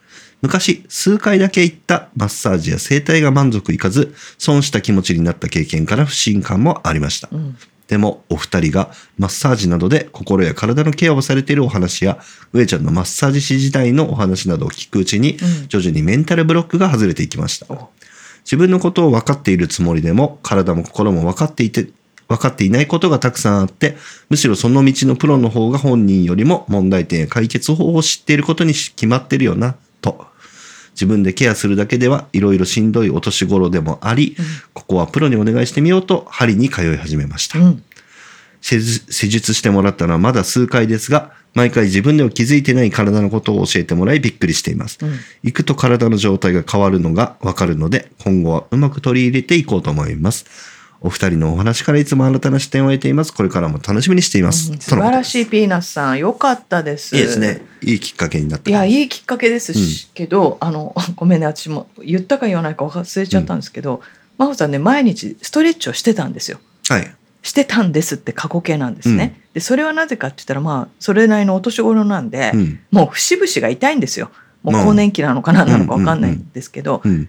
[0.43, 7.29] 昔、数回だけ行ったマッサージや整体が満足いかず、損した気持ちになった経験から不信感もありました。
[7.33, 7.57] うん、
[7.89, 12.19] でも、お二人がマッサージなどで心や体のケアをされているお話や、
[12.53, 17.67] 上ちゃんのマッサージ師時代のお話などを聞くうちに、うん徐々にメンタルブロックが外れていきました。
[18.47, 21.89] 自分のことを分かっているつもりでも、体も心も分かっていて、
[22.29, 23.97] 分かっていないことがたくさんあって、
[24.31, 30.27] むしろその道のプロの方が本人よりも問題点や解決法を知っていることに決まってるよな、と。
[30.93, 34.37] 自分でケアするだけではいろいろしんどいお年頃でもあり、
[34.73, 37.59] ここはプロにお願いしてみようと針に通い始めました。
[37.59, 37.83] うん、
[38.61, 38.79] 施
[39.29, 44.99] 術してもらったのはまだ数回ですが、毎回自分では気づいてない体のことを教えてもらいびっくりしています。
[45.01, 45.15] うん。
[45.43, 50.45] 行くと体の状態が変わるのがわかるので、今後はうまく取り入れていこうと思います。
[51.01, 53.33] お二人のお話からいつも新たな視点を得ています。
[53.33, 54.71] これからも楽しみにしています。
[54.71, 55.43] うん素晴らしい。
[55.43, 57.17] いピーナッツさん、よかったです。
[57.17, 57.63] いいですね。
[57.81, 58.71] いいきっかけになった。
[58.71, 64.03] いや、いいきっかけですし、けど、あの、 ごめんね、私も言ったか言わないか忘れちゃったんですけど、
[64.37, 66.61] 真帆さんね、毎日ストレッチをしてたんですよ。
[66.91, 67.16] はい。
[67.47, 69.41] してたんですって過去形なんですね。
[69.55, 72.81] で、それはなぜかって言ったら、まあ、それなりのお年頃なんで、うん。
[72.91, 74.33] もう節々が痛いんですよ。
[74.65, 77.29] もうまあ更年期なのか何なのかわかんないんですけど、うん。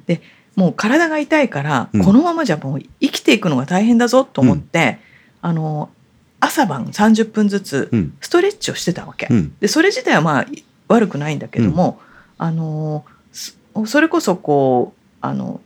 [0.55, 4.97] もう体が痛いから、うんこのままじゃもう生きていくのが大変だぞと思って、
[5.43, 5.91] あの、
[6.39, 8.18] 朝晩30分ずつうん。
[8.20, 9.28] ストレッチをしてたわけ。
[9.30, 9.53] うん。
[9.59, 11.99] でそれ自体はまあい悪くないんだけども、
[12.39, 13.53] あのそ
[13.86, 15.61] それこそこうあの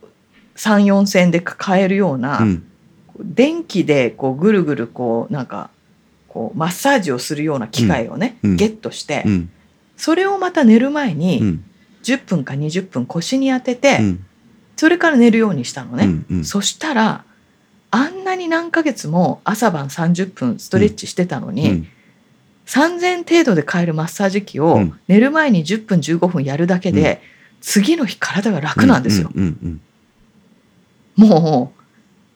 [0.56, 2.64] 34線で買えるような、うん。
[3.20, 5.70] 電気でこうぐるぐるこうなんか
[6.28, 9.50] こうマッサージをするような機械をね、うんうんゲットして、うん。
[9.96, 11.64] それをまた寝る前うにん。
[12.02, 14.26] 10分か20分腰に当てて、うん。
[14.76, 16.04] それから寝るようにしたのね。
[16.04, 16.26] うん。
[16.30, 16.44] うん。
[16.44, 17.24] そしたら
[17.90, 21.86] あんなに何ヶ月も朝晩30分ストレッチしてたのに、うん。
[22.66, 27.20] 3000程度で買えるマッサージ機をうん寝る前に10分15分やるだけで、
[27.60, 29.30] 次の日体が楽なんですよ。
[31.16, 31.81] もう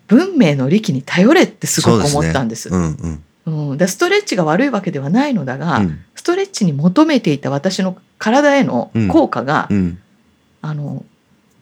[0.08, 2.68] 文明の利器に頼れってすごく思ったんです。
[2.68, 3.22] うん。
[3.46, 3.70] うん。
[3.70, 6.04] うん、でストレッチが悪いわけではないのだが、うん。
[6.14, 9.98] ストレッチに求めていた私の体への効果が、うん。
[10.62, 11.04] あの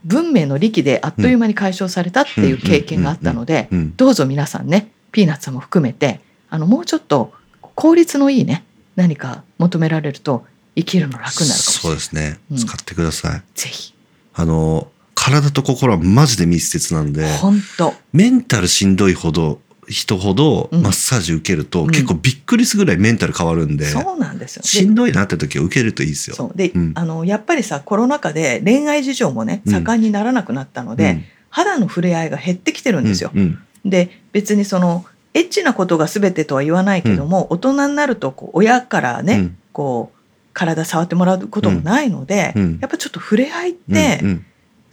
[0.05, 3.97] 文明の利器であっという間に解消されたっていう経験があったので、うん。
[3.97, 6.21] どうぞ皆さんねピーナッツさんも含めて
[6.51, 7.33] あのもうちょっと
[7.75, 8.65] 効率のいいね
[8.97, 11.91] 何か求められると生きるの楽になるかもしれない。
[11.91, 12.55] そうですねう。
[12.55, 13.43] ん使ってください。
[13.55, 13.95] ぜひ
[14.35, 14.89] あの、
[15.25, 19.59] 体と心はマジで密接なんで、本当メンタルしんどいほど、
[19.89, 20.83] 人ほどうん。
[20.83, 21.91] マッサージ受けると、うん。
[21.91, 24.63] 結構びっくりするぐらいメンタル変わるんで、そうなんですよ。
[24.63, 26.53] でしんどいなって時は受けるといいですよ。
[26.55, 26.93] で、うん。
[26.95, 29.73] あのやっぱりさコロナ禍で恋愛事情もねうん。
[29.73, 33.31] 盛んにならなくなったので、肌の触れ合いが減ってきてるんですよ。
[33.35, 39.57] うんで別にそのエッチなことが全てとは言わないけども、大人になるとこう親からね、うん。
[39.73, 40.19] こう
[40.53, 42.79] 体触ってもらうこともないので、うん。
[42.83, 44.47] やっぱちょっと触れ合いっうんてうん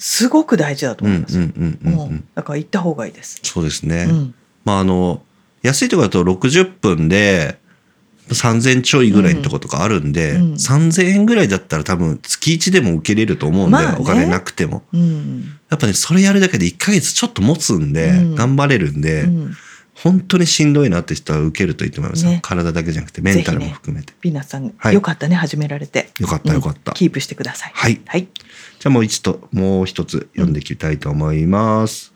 [0.03, 2.23] すごく大事だとうん思います。
[2.33, 3.39] だから行った方がいいです。
[3.43, 4.07] そうですね。
[4.09, 4.35] うん
[4.65, 5.21] まああの
[5.61, 7.59] 安いところだと60分で
[8.29, 14.81] 3000ちょいぐらいのとことかあるんで、うん3000円ぐらいだったら多分月1でも受けれると思うんで、まあねお金なくても。
[14.91, 19.53] うんやっぱね、それやるだけで1ヶ月ちょっと持つんで、うん頑張れるんで、うん
[19.93, 24.13] 本当にしんどいなって人は受けるといいと思いますよ、ね体だけじゃなくてメンタルも含めて。
[24.19, 26.09] ピーナッツさん、はいよかったね始められて。
[26.19, 26.91] よかったよかった。
[26.91, 27.71] うんキープしてください。
[27.75, 28.27] はいはい。
[28.81, 32.11] じゃあもう一度、もう一つ読んでいきたいと思います。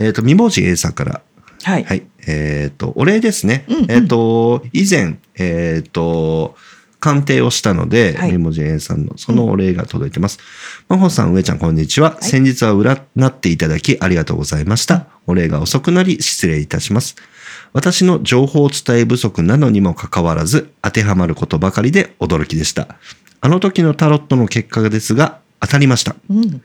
[0.00, 1.22] えっ、と、未文字 A さんから。
[1.62, 1.84] はい。
[1.84, 2.02] はい。
[2.26, 3.64] えっ、と、お礼ですね。
[3.68, 6.56] うんうんえっ、と、以前、えっ、と、
[6.98, 10.40] 鑑定をしたので、はいメモジ A さんのそのお礼が届いてます。
[10.88, 12.18] 真帆さん、上ちゃん、こんにちは。
[12.20, 15.06] い先日は占っていただきありがとうございました。
[15.28, 17.14] お礼が遅くなり失礼いたします。
[17.72, 22.96] 私の情報伝え不足なのにもかかわらず、当てはまることばかりで驚きでした。
[23.40, 26.16] あの時のタロットの結果ですが、当たりました。
[26.28, 26.62] うん。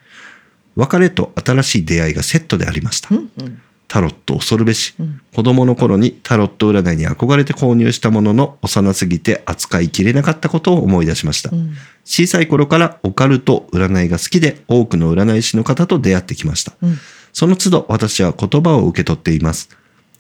[0.76, 3.18] 別れと新しい出会いがセットでありましたう。
[3.18, 3.32] ん。
[3.38, 3.62] うん。
[3.88, 4.96] タロット恐るべし。
[5.00, 11.50] うん子供の頃にタロット占いに憧れて購入したものの幼すぎて扱いきれなかったことを思い出しました。
[11.52, 11.74] うん。
[12.06, 16.74] 小さい頃からオカルト占いが好きで多くの占い師の方と出会ってきました。
[16.82, 16.98] うん。
[17.34, 19.70] その都度私は言葉を受け取っています。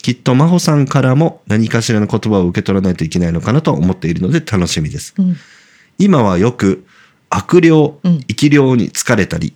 [0.01, 5.15] きっと真帆さんからも何かしらの言葉を受け取らないといけないのかなと思っているので楽しみです。
[5.17, 5.37] うん。
[5.97, 6.85] 今はよく
[7.37, 9.53] 悪霊、うん生き霊に疲れたり、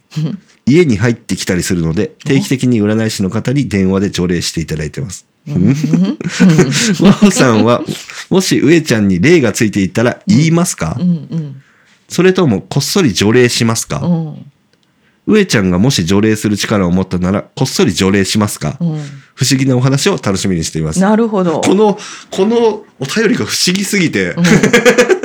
[0.66, 5.26] 家に入ってきたりするので定期的に占い師の方に電話で除霊していただいてます。
[5.50, 7.84] 真帆さんは
[8.30, 11.10] もし上ちゃんに霊がついていたら言いますか、うん。
[11.10, 11.62] うん。
[12.08, 14.52] それともこっそり除霊しますか、うん。
[15.26, 19.00] 上ちゃんがもし除霊する力を持ったならこっそり除霊しますか、うん。
[19.40, 21.00] 不思議なお話を楽しみにしています。
[21.00, 21.62] なるほど。
[21.62, 21.98] この、
[22.30, 24.44] このお便りが不思議すぎて、うん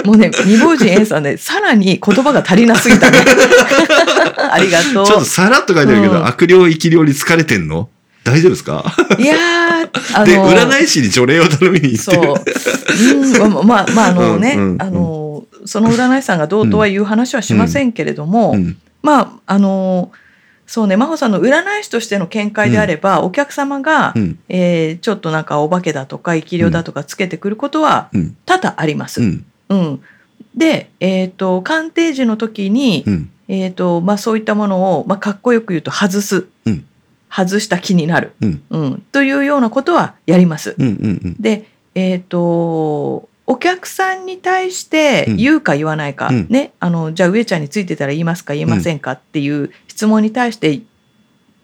[0.06, 3.18] もうね、未亡人 A さんね、さらに言葉が足りなすぎたね。
[4.52, 5.06] ありがとう。
[5.06, 7.88] ちょっとさらっと書いてあるけど、うん悪霊生き霊に疲れてんの？
[8.22, 8.84] 大丈夫ですか？
[9.18, 9.88] いやー、
[10.20, 13.44] あ で、の占い師に除霊を頼みに行ってそう。
[13.44, 20.12] うん、まあ、まあ、あのね、うんうんうんあの、その占い師さんがどうとはいう話はしませんけれども、うんまあ、あの、
[20.66, 29.20] そうね、真帆さんの占い師としての見解であれば、お客様が、うんえーちょっとなんかお化けだとか生き量だとかつけてくることはうん多々あります。
[29.22, 29.24] う
[29.68, 29.78] うん。
[29.78, 30.00] ん
[30.56, 36.46] で、えっ、と、鑑定時の時に、うんえっ、と、まあそういったものを、まあかっこよく言うと外す。
[36.64, 36.84] うん
[37.30, 38.32] 外した気になる。
[38.40, 39.02] うんうん。
[39.10, 40.76] というようなことはやります。
[40.78, 45.36] うんうんで、えっ、と、お客さんに対してうん。
[45.36, 46.47] 言うか言わないか、うん。
[46.49, 50.80] ね、あの、じゃあ上ちゃんについてたら言いますか言いませんかっていう質問に対して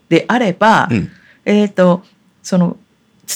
[0.08, 1.08] であれば、うん。
[1.44, 2.02] えっ、と、
[2.42, 2.76] その、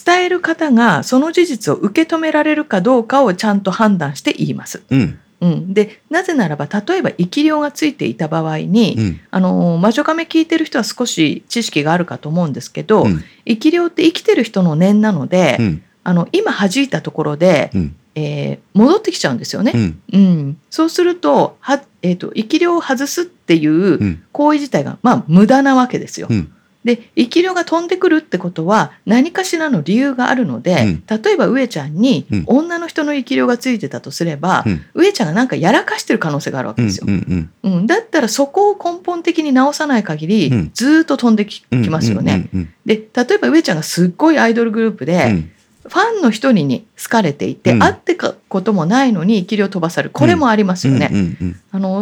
[0.05, 4.83] 伝える方がその事実を受け止められるかどうかをちゃんと判断して言います。
[4.91, 5.21] うん。
[5.41, 9.21] うん、でなぜならば例えば生き量がついていた場合に、うん。
[9.31, 13.23] あの魔女亀聞いてる人は少し知識があるかと思うんですけど、うん。
[13.47, 15.83] 生き量って生きてる人の念なので、うん。
[16.03, 19.73] あの今弾いたところで、うんえー戻ってきちゃうんですよね。
[19.75, 20.03] うん。
[20.13, 20.59] うん。
[20.69, 24.23] そうするとは、えー、と生き量を外すっていううん。
[24.33, 26.27] 行為自体が、まあ、無駄なわけですよ。
[26.31, 26.53] うん。
[26.85, 32.45] で生き量が飛んでくるってことは何かしらの理由があるので、例えば上ちゃんにうん。
[32.47, 34.83] 女の人の生き量がついてたとすれば、うん。
[34.93, 36.89] 上ちゃんがなんかやらかしてる可能性があるわけうん。
[36.89, 37.07] ですよ。
[37.09, 37.51] うん。
[37.63, 37.87] うん。
[37.87, 40.71] だったらそこを根本的に直さない限り、うん。
[40.75, 42.51] ずーっと飛んできますよね。
[42.53, 42.69] うん。
[42.85, 45.51] で例えば上ちゃんがすっごいアイドルグループで、うん
[45.87, 47.79] ファンの人にに好かれていて、うん。
[47.81, 50.11] 会ってかこともないのに生き量を飛ばされる。
[50.13, 51.11] これもありますよね。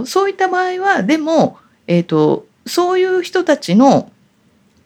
[0.06, 4.10] そういった場合はでも、えー、とそういう人たちの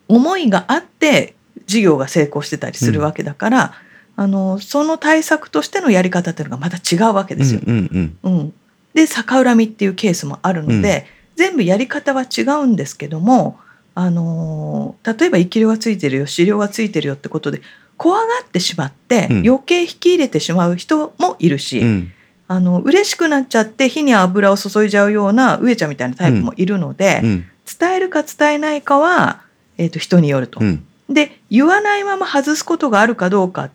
[0.09, 1.35] 思いがあって
[1.67, 3.75] 事業が成功してたりするわけだから、
[4.17, 7.61] あのその対策としてのやり方っていうのがまた違うわけですよ。
[7.67, 8.55] うんうんうん。
[8.95, 13.59] で逆恨みっていうケースもあるので、全部やり方は違うんですけども、
[13.95, 17.63] あのー例えば生き量がついてるよ資料がついてるよってことで
[17.97, 19.49] 怖がってしまってうん。
[19.49, 22.13] 余計引き入れてしまう人もいるし、うん。
[22.49, 27.45] あの嬉しくなっちゃって火に油を注いじゃうような上ちゃんみたいなタイプもいるので、うん。
[27.81, 29.43] 伝えるか伝えないかは、
[29.79, 30.61] えー、と人によると。
[30.61, 30.87] うん。
[31.09, 33.75] で言わないまま外すことがあるかどうかって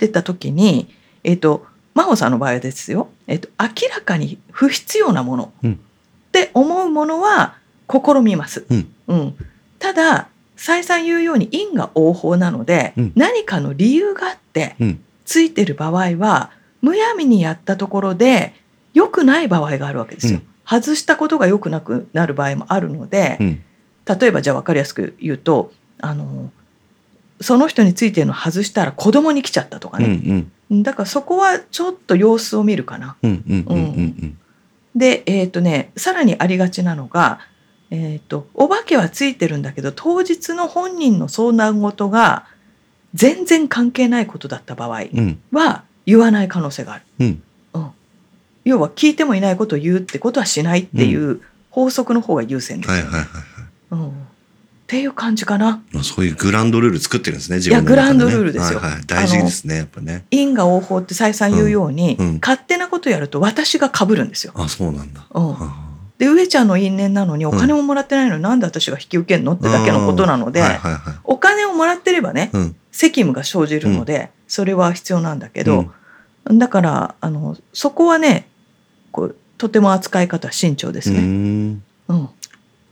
[0.00, 0.94] 言った時に、
[1.24, 5.72] えー、と真帆さんの場合ですよ、えー、と明らかに不必要なものうん。
[5.72, 7.56] って思うものは
[7.90, 8.66] 試みます。
[8.68, 8.94] うん。
[9.08, 9.36] うん。
[9.78, 13.12] ただ再三言うように因果応報なので、うん。
[13.14, 15.04] 何かの理由があってうん。
[15.24, 16.50] ついてる場合は
[16.82, 18.54] むやみにやったところで
[18.94, 20.40] 良くない場合があるわけですよ。
[20.40, 20.46] うん。
[20.64, 23.62] 外したことが良くなくなる場合もあるので、うん。
[24.20, 26.50] 例えばじゃあ分かりやすく言うとあの
[27.40, 30.08] その人についてるの外したら子供に来ちゃったとかうんう
[30.70, 30.82] ね、ん。
[30.82, 33.16] だからそこはちょっと様子を見るかな。
[34.96, 37.38] でえっ、とねさらにありがちなのが、
[37.90, 42.46] えー、とお化けはついてるんだけど当日の本人の相談事が
[43.14, 45.40] 全然関係ないことだった場合うん。
[45.52, 47.04] は言わない可能性がある。
[47.20, 47.42] うん。
[48.64, 53.06] 要は聞いてもいないことを言うってことはしないっていう法則の方が優先ですよ。
[53.90, 55.82] っていう感じかな。
[55.92, 58.18] まあそういうグランドルール作ってるんですね、自いや分の中で、ね。
[58.18, 58.78] グランドルールですよ。
[58.78, 60.24] はいはい、大事ですね、やっぱね。
[60.30, 62.26] 因果応報って再三言うように、うん。
[62.26, 62.38] うん。
[62.40, 64.54] 勝手なことやると私が被るんですよ。
[64.56, 65.26] あ、そうなんだ。
[65.30, 65.54] うん。
[65.54, 65.87] は
[66.18, 69.52] で上ちゃんの因縁なのにお金ももらってないのになんで私が引き受けるの？
[69.52, 70.62] ってあだけのことなので。
[71.24, 72.76] お金をもらってればねうん。
[72.90, 75.92] 責務が生じるので、それは必要なんだけど、
[76.44, 78.48] だからあのそこはね
[79.12, 81.20] こうとても扱い方は慎重ですうね。
[81.20, 81.82] ん。
[82.08, 82.28] うん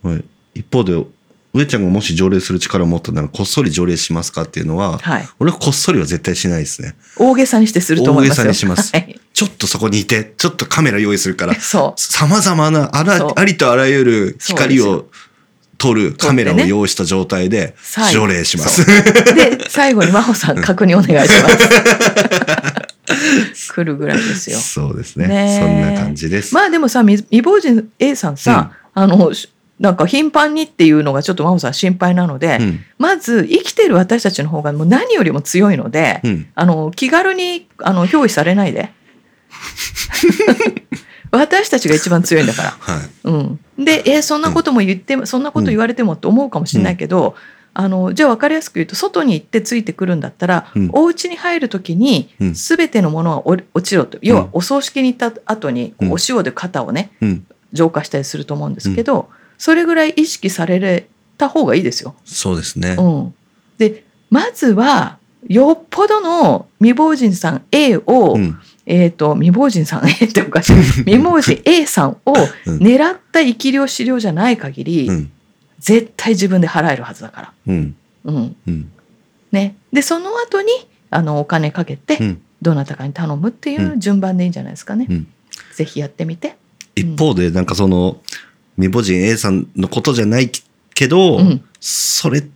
[0.03, 0.25] はい。
[0.55, 1.05] 一方で、
[1.53, 6.95] 上ちゃんがもし条例する力を持ったなら、こっそり条例しますかっていうのは、はい、俺はこっそりは絶対しないですね。
[7.19, 8.45] 大げさにしてすると思いますよ。
[8.45, 15.09] 大げさにしますはい、ちょっとそこにいて、ちょっとカメラ用意するから、 そう様々なあらありとあらゆる光を
[15.77, 18.87] 撮るカメラを用意した状態で最後条例します。
[19.35, 21.69] で最後に 真帆さん確認お願いします。
[23.75, 24.59] 来るぐらいですよ。
[24.59, 26.55] そうですねねえそんな感じです。
[26.55, 32.81] まあでもさ未未亡人 A さんさ、あのしなんか頻繁にっていうのがちょっと真帆さん心配なので、うん。
[32.99, 36.47] まず生きてる私たちの方がもう何よりも強いので、うん。
[36.55, 38.93] あの気軽にあの憑依されないで。
[41.31, 42.71] 私たちが一番強いんだから。
[42.79, 43.09] はい。
[43.25, 47.35] うん、でえーそんなことも言っても、そんなこと言われてもって思うかもしれないけど、
[47.75, 57.47] あのじゃあ分かりやすく言うと外に行ってついてくるんだったら、うんお家に入る時にうん全てのものはお落ちろと、要はお葬式に行った後にお塩で肩をねうん。
[57.73, 59.29] 浄化したりすると思うんですけど、
[59.59, 62.15] それぐらい意識された方がいいですよ。
[62.25, 62.97] そうですね。
[62.99, 63.35] うん、
[63.77, 68.59] でまずはよっぽどの未亡人さん A を、うん。
[68.87, 72.35] えっ、と未亡人さん A っておかしい未亡人 A さんを
[72.67, 75.33] うん狙った生き量資料じゃない限り、うん。
[75.79, 77.53] 絶対自分で払えるはずだから。
[77.67, 77.97] うん。
[78.25, 78.93] うんうん。
[79.53, 80.69] ね、でその後に
[81.11, 82.43] あのお金かけて、うん。
[82.63, 85.07] どなたかに頼むっていう順番でいいんじゃないですかね。
[85.11, 85.27] うん
[85.75, 86.57] ぜひやってみて。
[86.95, 88.23] 一方で、なんかその、
[88.77, 90.51] 未亡人 A さんのことじゃない
[90.95, 92.56] けど、うんそれって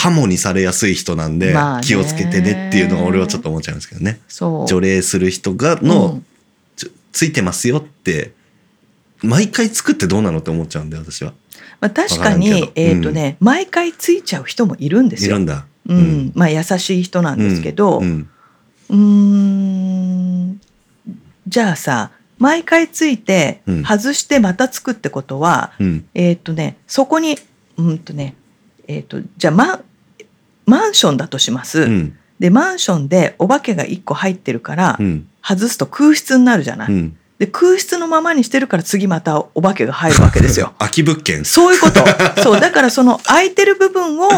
[0.00, 4.20] カモにされやすい人なんで、気をつけてねっていうのは俺はちょっと思っちゃうんですけどね。
[4.66, 6.24] 除霊する人がうの、ん。
[6.76, 8.32] ちょついてますよって、
[9.22, 11.34] 毎回作ってどうなのって思っちゃうんで、私は。
[11.80, 15.36] まあ、確かにど、えっ、とね、毎回ついちゃう人もいるんですよ。
[15.36, 15.66] いるんだ。
[15.86, 18.28] うん、まあ優しい人なんですけど、ううん。
[18.90, 20.60] ーん。
[21.48, 23.84] じゃあさ毎回ついてうん。
[23.84, 26.04] 外してまたつくってことは、うん。
[26.14, 27.36] えーっとねそこに
[27.76, 28.36] うんとね
[28.88, 29.80] えーっとじゃあマ
[30.70, 32.16] マンションだとします、うん。
[32.38, 35.26] でマンションでお化けが1個入ってるから、うん。
[35.42, 37.16] 外すと空室になるじゃない、うん。
[37.38, 40.74] で空室のままにしてるから次またお化けが入るわけですよ。
[40.78, 41.44] 空き物件。
[41.44, 42.04] そういうこと。
[42.42, 44.28] そうだからその空いてる部分を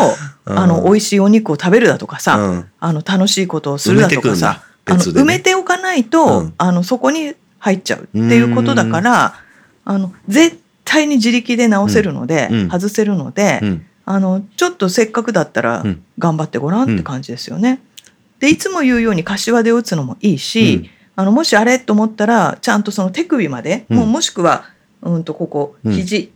[0.46, 2.66] あの美味しいお肉を食べるだとかさ、うん。
[2.80, 6.54] あの楽しいことをするだとかさあの埋めておかないと、うん。
[6.58, 9.34] あのそこに入っちゃうっていうことだから
[9.84, 12.70] あの絶対に自力で直せるので、うん。
[12.70, 13.86] 外せるので、うん。
[14.04, 16.04] あのちょっとせっかくだったらうん。
[16.18, 17.80] 頑張ってごらんって感じですよね。
[18.38, 20.90] でいつも言うように柏で打つのもいいし、うん。
[21.16, 23.96] あのもしあれと思ったらちゃんとその手首まで、うん。
[23.98, 24.64] もうもしくは
[25.02, 25.92] うんとここうん。
[25.92, 26.32] 肘、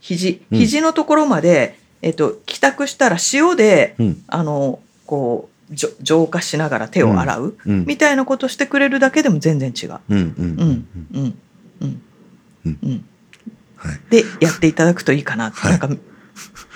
[0.00, 0.58] 肘うん。
[0.58, 4.22] 肘のところまで、えっと、帰宅したら塩でうん。
[4.26, 7.84] あのこう浄化しながら手を洗う、うん。
[7.84, 10.00] みたいなことしてくれるだけでも全然違う。
[14.10, 15.72] でやっていただくといいかな、はい。
[15.72, 15.90] なんか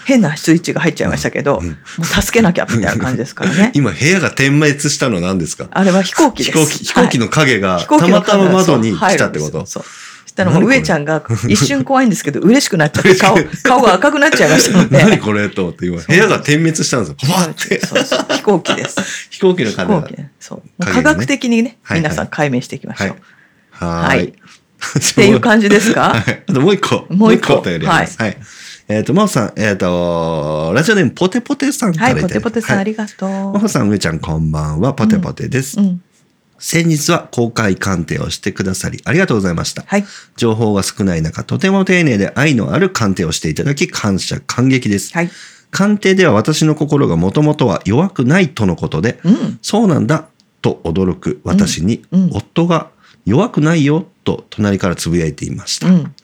[0.04, 3.72] 変なスイッチが入っちゃいましたけど、うんもう助けなきゃみたいな感じですからね。
[3.76, 5.68] 今部屋が点滅したの何ですか？
[5.70, 6.58] あれは飛行機です。
[6.58, 9.66] 飛行機、飛行機の影が飛行たまたま窓に来たってこと？
[9.66, 9.82] そう。
[9.82, 14.96] そしたらもう上ちゃんが一瞬怖いんですけど嬉しくなっちゃって顔顔が赤くなっちゃいましたので。
[14.96, 17.34] 何これと思って今、部屋が点滅したんですよ。
[17.34, 17.84] わって。
[17.86, 19.28] そうそう飛行機です。
[19.28, 20.14] 飛行機の飛影が行機。
[20.14, 20.30] ね。
[20.40, 20.84] そう。
[20.86, 23.16] 科学的にね、はいはい皆さん解明していきましょう。
[23.84, 24.24] はい。
[24.24, 26.42] っていう感じですか、はい。
[26.48, 27.06] あともう一個。
[27.10, 27.60] もう一個。
[27.60, 28.08] はい。
[28.96, 33.30] えっと、まおさん、えっと、ラジオネームポテポテさんかはい、らいただいてポテポテさんあはいりがとう。
[33.52, 34.92] まほさん、上ちゃん、こんばんは。
[34.92, 35.80] ポテポテです。
[35.80, 36.02] うん。
[36.58, 39.82] 先日は公開鑑定をしてくださり、ありがとうございました。
[39.86, 40.04] はい。
[40.36, 45.12] 情報が少ない中、とても丁寧で愛のある鑑定をしていただき、感謝、感激です。
[45.12, 45.30] はい。
[45.70, 49.58] 鑑定では私の心がもともとは弱くないとのことで、うん。
[49.62, 50.28] そうなんだ
[50.60, 52.90] と驚く私に、うんうん夫が
[53.24, 55.88] 弱くないよと隣からつぶやいていました。
[55.88, 56.14] うん。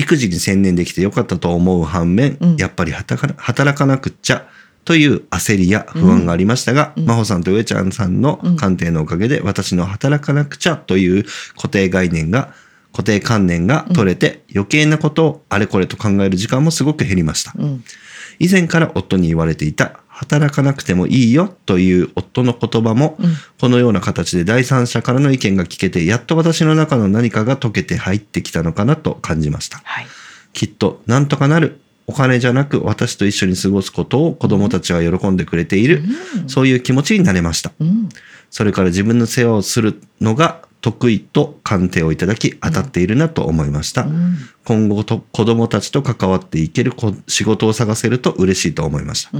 [0.00, 2.56] 育児に専念できてよかったと思う反面、うん。
[2.56, 4.46] やっぱり働かなくっちゃ
[4.86, 7.04] という焦りや不安がありましたが、うん。
[7.04, 11.24] 真帆さんと上ちゃんさんの鑑定のおかげで、私の働かなくちゃという
[11.54, 12.54] 固定概念が、
[12.92, 17.52] 固定観念が取れて、余計なことをあれこれと考える時間もすごく減りました。
[17.58, 17.84] うん。
[18.38, 29.80] 以前から夫に言われていた、働かなくてもいいよという夫の言葉も、うんこのような形で第三者からの意見が聞けて、やっと私の中の何かが解けて入ってきたのかなと感じました。
[29.84, 30.06] はい
[30.52, 31.80] きっとなんとかなる。
[32.06, 36.02] お金じゃなく私と一緒に過ごすことを子供たちは喜んでくれている。
[36.48, 37.72] そういう気持ちになれました。
[37.80, 38.08] うん
[38.50, 44.02] それから自分の世話をするのが得意と鑑定をいただき当たっているなと思いました。
[44.02, 49.30] うん今後と子供たちと関わっていけるこ仕事を探せると嬉しいと思いました。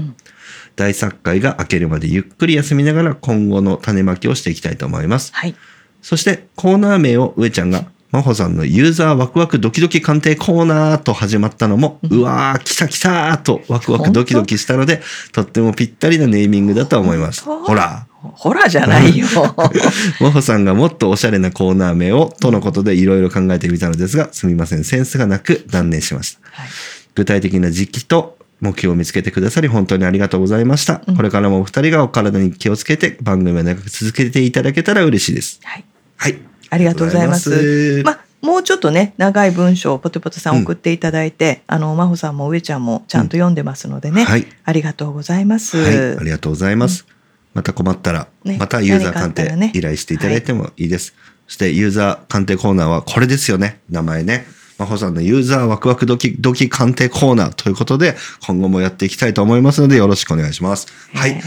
[0.75, 5.31] うん大作会が明けるまでゆっくり休みながら今後の種まきをしていきたいと思います。
[5.35, 5.55] はい。
[6.01, 15.01] そしてコーナー名を上ちゃんが真帆さんのユーザーワクワクドキドキ鑑定コーナーと始まったのも、うわー来た来たーとワクワクドキドキしたので、
[15.33, 17.45] とってもぴったりなネーミングだと思います。
[17.45, 18.69] ほら、ホラー。
[18.69, 19.27] じゃないよ。
[20.19, 26.41] 真帆さんがもっとおしゃれなコーナー名をとのことでいろいろ考えてみたのですが、すみません、センスがなく断念しました。
[26.51, 26.69] はい。
[27.15, 31.03] 具体的な時期と目標を見つけてくださり本当にありがとうございました。
[31.07, 35.61] うんこれからもお二人がお体に気をつけて番組を長く続けていただけたら嬉しいです。
[35.65, 35.85] はい
[36.17, 36.39] はい。
[36.71, 44.47] ありがとうございますまあもうちょっとね長い文章をポテポテさん送っていただいて、あの真帆さんも上ちゃんもちゃんと読んでますのでね、はい。
[44.65, 46.17] ありがとうございます、はい。
[46.17, 47.07] ありがとうございます。
[47.53, 51.15] また困ったら、ねまたユーザー鑑定依頼していただいてもいいです。
[51.49, 53.81] そしてユーザー鑑定コーナーはこれですよね。
[53.91, 54.47] 名前ね。
[54.81, 58.17] 真帆さんのユーザーワクワクドキドキ鑑定コーナーということで、
[58.47, 60.87] 今後もやっていきたいと思いますので、よろしくお願いします。
[61.13, 61.39] はい。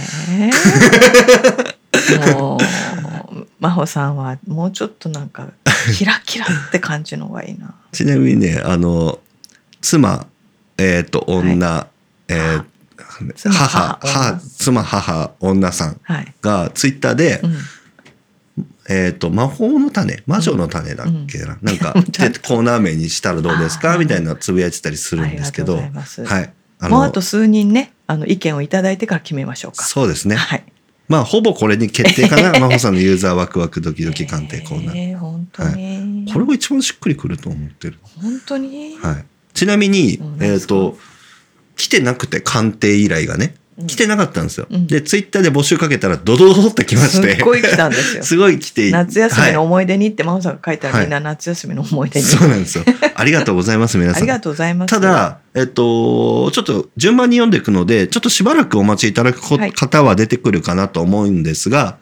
[2.37, 5.49] もう真帆さんはもうちょっとなんか
[5.97, 7.73] キラキラって感じの方がいいな。
[7.91, 9.17] ちなみにね、あの、
[9.81, 10.27] 妻、
[10.77, 11.87] えっ、と、女、
[12.27, 12.63] えー
[13.35, 16.33] 妻母、母母、妻、母、女さんはい。
[16.41, 17.57] がツイッターで、うん
[18.89, 23.97] えっ、と、魔法の種、魔女の種だっけな、なんか、うんちゃんでコーナー名にしたらどうですか？
[23.97, 25.81] みたいなつぶやいてたりするんですけど、は
[26.41, 26.53] い。
[26.79, 29.83] あもうあと数人ねあの意見をいただいてから決めましょうか。
[29.83, 30.35] そうですね。
[30.35, 30.63] はい。
[31.07, 32.53] まあ、ほぼこれに決定かな。
[32.59, 35.11] 真帆さんのユーザーワクワクドキドキ鑑定コーナー。
[35.11, 37.97] えー本当に、これが一番しっくりくると思ってる。
[38.21, 39.25] 本当に、はい。
[39.53, 40.97] ちなみにうん、えっ、と、
[41.75, 44.67] 来てなくて鑑定依頼がね、うん来てなかったんですよ。
[44.69, 47.35] うんで、ツイッターで募集かけたら、ドドドドって来まして。
[47.35, 48.91] すっごい来たんですよすごい来て。
[48.91, 52.27] 夏休みのは思い出にって真帆さんが書いたら、はいみんな夏休みの思い出いに。
[52.27, 52.83] そうなんですよ。
[53.15, 54.23] ありがとうございます、皆さん。
[54.23, 54.91] ありがとうございます。
[54.91, 61.97] ただ、えっと、ちょっと順番に読んでいくので、ちょっとしばらくお待ちいただく方は出てくるかなと思うんですが、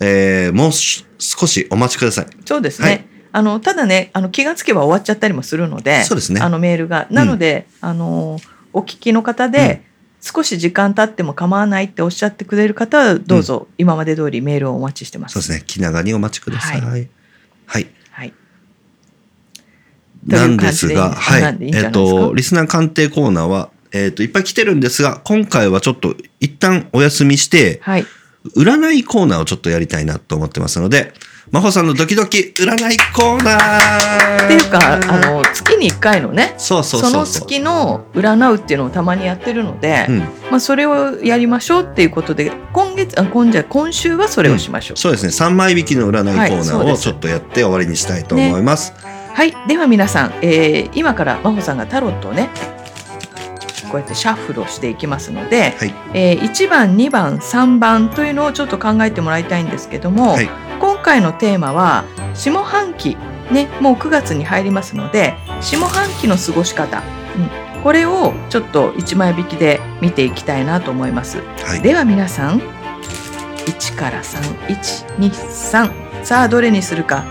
[0.00, 2.26] えーもうし少しお待ちください。
[2.44, 2.88] そうですね。
[2.88, 8.38] はいあのただねあの気がつけば終わっちゃったりもするのでそうですねあのメールがなので、あの
[8.72, 9.82] お聞きの方で、
[10.26, 15.34] 少し時間経っても構わないっておっしゃってくれる方はどうぞ、今まで通りメールをお待ちしてます。
[15.34, 15.62] そうですね。
[15.64, 16.80] 気長にお待ちください。
[16.80, 17.08] ははい。
[17.66, 17.86] はい。
[18.10, 18.34] はい。
[20.26, 21.56] なんですが、はい。
[21.64, 28.06] いいえっと、リスナー鑑定コーナーは、えっと、いっぱい来てるんですが、今回はちょっと一旦お休みして、はい。
[28.56, 31.14] 占いコーナーをちょっとやりたいなと思ってますので、
[31.52, 37.24] 真帆さんのドキドキ占いコーナーっていうかあの月に1回のねそうそうその。
[37.24, 44.96] 月の占うっていうのをたまにやってるので、うん、まあ、それをやりましょうっていうことで今月あ今じゃ今週はそれをしましょう。
[44.96, 45.30] そうですね。
[45.30, 48.92] 3枚引きの占いコはいーナーをちょっとやって終わりにしたいと思います。
[49.32, 52.48] はい、では皆さん、えー今から真帆さんがタロットをね
[53.86, 55.94] こうやってシャッフルをしていきますので、はい。
[56.14, 60.48] えー1番2番3番というのをちょっと考えてもらいたいんですけども、はい。
[60.80, 63.16] 今回のテーマは下半期
[63.50, 67.02] ねもう9月に入りますので下半期の過ごし方、
[67.76, 71.40] うん、これをちょっと1枚引きで見ていきたいなと思います。
[71.64, 71.82] はい。
[71.82, 72.60] では皆さん
[73.66, 77.24] 1から3123さあどれにするか。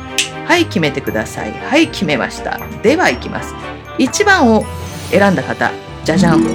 [0.46, 1.52] はい決めてください。
[1.52, 2.60] はい決めました。
[2.82, 3.56] ではいきます。
[3.98, 4.64] 1番を
[5.12, 5.72] 選んだ方
[6.06, 6.46] じゃじゃん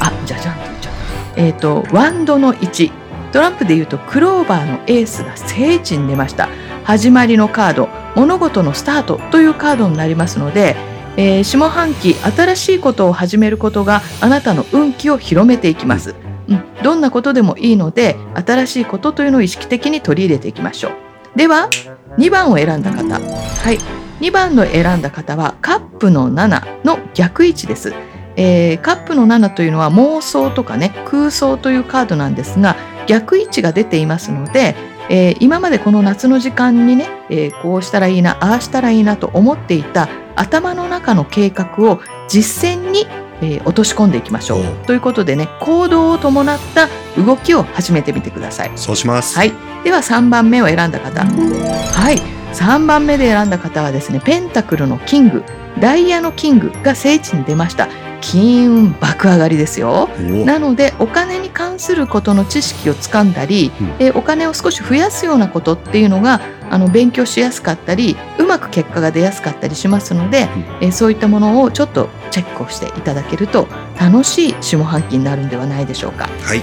[0.00, 0.94] あじゃじゃんって言っちゃっ
[1.34, 2.90] たえっ、とワンドの1
[3.32, 6.48] トランプで言うとクローバーのエースが聖地に出ました。
[6.82, 7.88] 始まりのカード。
[8.16, 9.18] 物事のスタート。
[9.30, 10.74] というカードになりますので
[11.16, 16.14] えー下半期新しいことを始めることがあなたの運気を広めていきます、
[16.48, 20.92] うん、どんなことでもいいので新しいことというのを意識的に取り入れていきましょう。
[21.36, 21.68] では
[22.16, 23.20] 2番を選んだ方。
[23.20, 23.78] はい。
[24.20, 27.94] 2番の選んだ方はカップの7の逆位置です、
[28.38, 32.76] えーカップの7というのは妄想とかね空想というカードなんですが
[33.06, 34.76] 逆位置が出ていますので、
[35.10, 43.06] えー今までこの夏の時間にね、えーこうしたらいいなああしたらいいなと思っていた頭の中の計画を実践に
[43.40, 44.64] えー落とし込んでいきましょう。
[44.86, 46.88] ということでね行動を伴った
[47.20, 48.70] 動きを始めてみてください。
[48.76, 49.36] そうします。
[49.36, 49.52] はい。
[49.84, 51.24] では3番目を選んだ方。
[51.24, 52.38] はい。
[52.54, 55.44] 3番目で選んだ方はですねペンタクルのキング
[55.80, 57.88] ダイヤのキングが聖地に出ました
[58.20, 60.08] 金運爆上がりですよ。
[60.18, 60.44] お。
[60.44, 63.86] なのでお金に関することの知識をつかんだり、うん。
[63.98, 66.40] えーお金を少し増やすようなことっていうのが
[66.70, 70.48] あの勉強しやすかったりうまく結果が出やすかったりしますので、
[70.80, 73.66] えーそういったものをちょっとチェックをしていただけると
[74.00, 76.28] 楽しい下半期になるんではないでしょうか。
[76.42, 76.62] はい。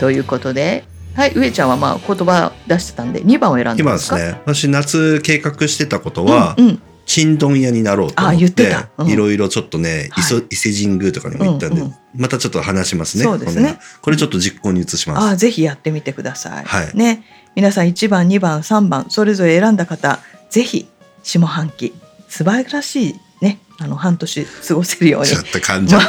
[0.00, 0.84] ということで、
[1.14, 3.96] はい、上ちゃんはまあ言葉出してたんで2番を選んでまか？
[3.96, 13.24] 今ですすね、私夏計画してたことは、うんうんちんどん屋になろうと思あ言ってたいろいろちょっとね、はいそ伊勢神宮とかにも行ったんで、うんうんまたちょっと話しますね。
[13.24, 15.26] そうですねこれちょっと実行に移します。
[15.26, 16.64] ああぜひやってみてください。
[16.64, 17.24] はいね、
[17.56, 20.88] 皆さん1番2番3番それぞれ選んだ方ぜひ
[21.24, 21.92] 下半期
[22.28, 26.02] 素晴らしいねあの半年過ごせるようにちょっと噛んじゃっ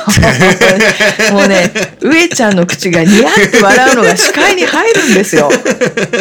[1.28, 1.32] て。
[1.34, 1.72] もうね
[2.02, 5.50] 上ちゃんの口がニヤって笑うのが視界に入るんですよ。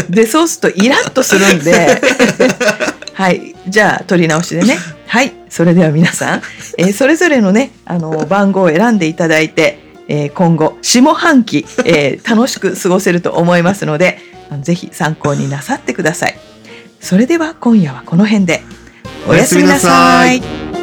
[0.08, 2.00] でそうするとイラッとするんで
[3.14, 3.54] はい。
[3.68, 4.76] じゃあ取り直しでね。
[5.06, 5.32] はい。
[5.48, 6.42] それでは皆さん、
[6.78, 14.18] えーそれぞれのねあの番号を選んでいただいて、えー今後下半期、えー楽しく過ごせると思いますので
[14.62, 16.38] ぜひ参考になさってください。
[17.00, 18.62] それでは今夜はこの辺で。
[19.26, 20.73] おやすみなさい。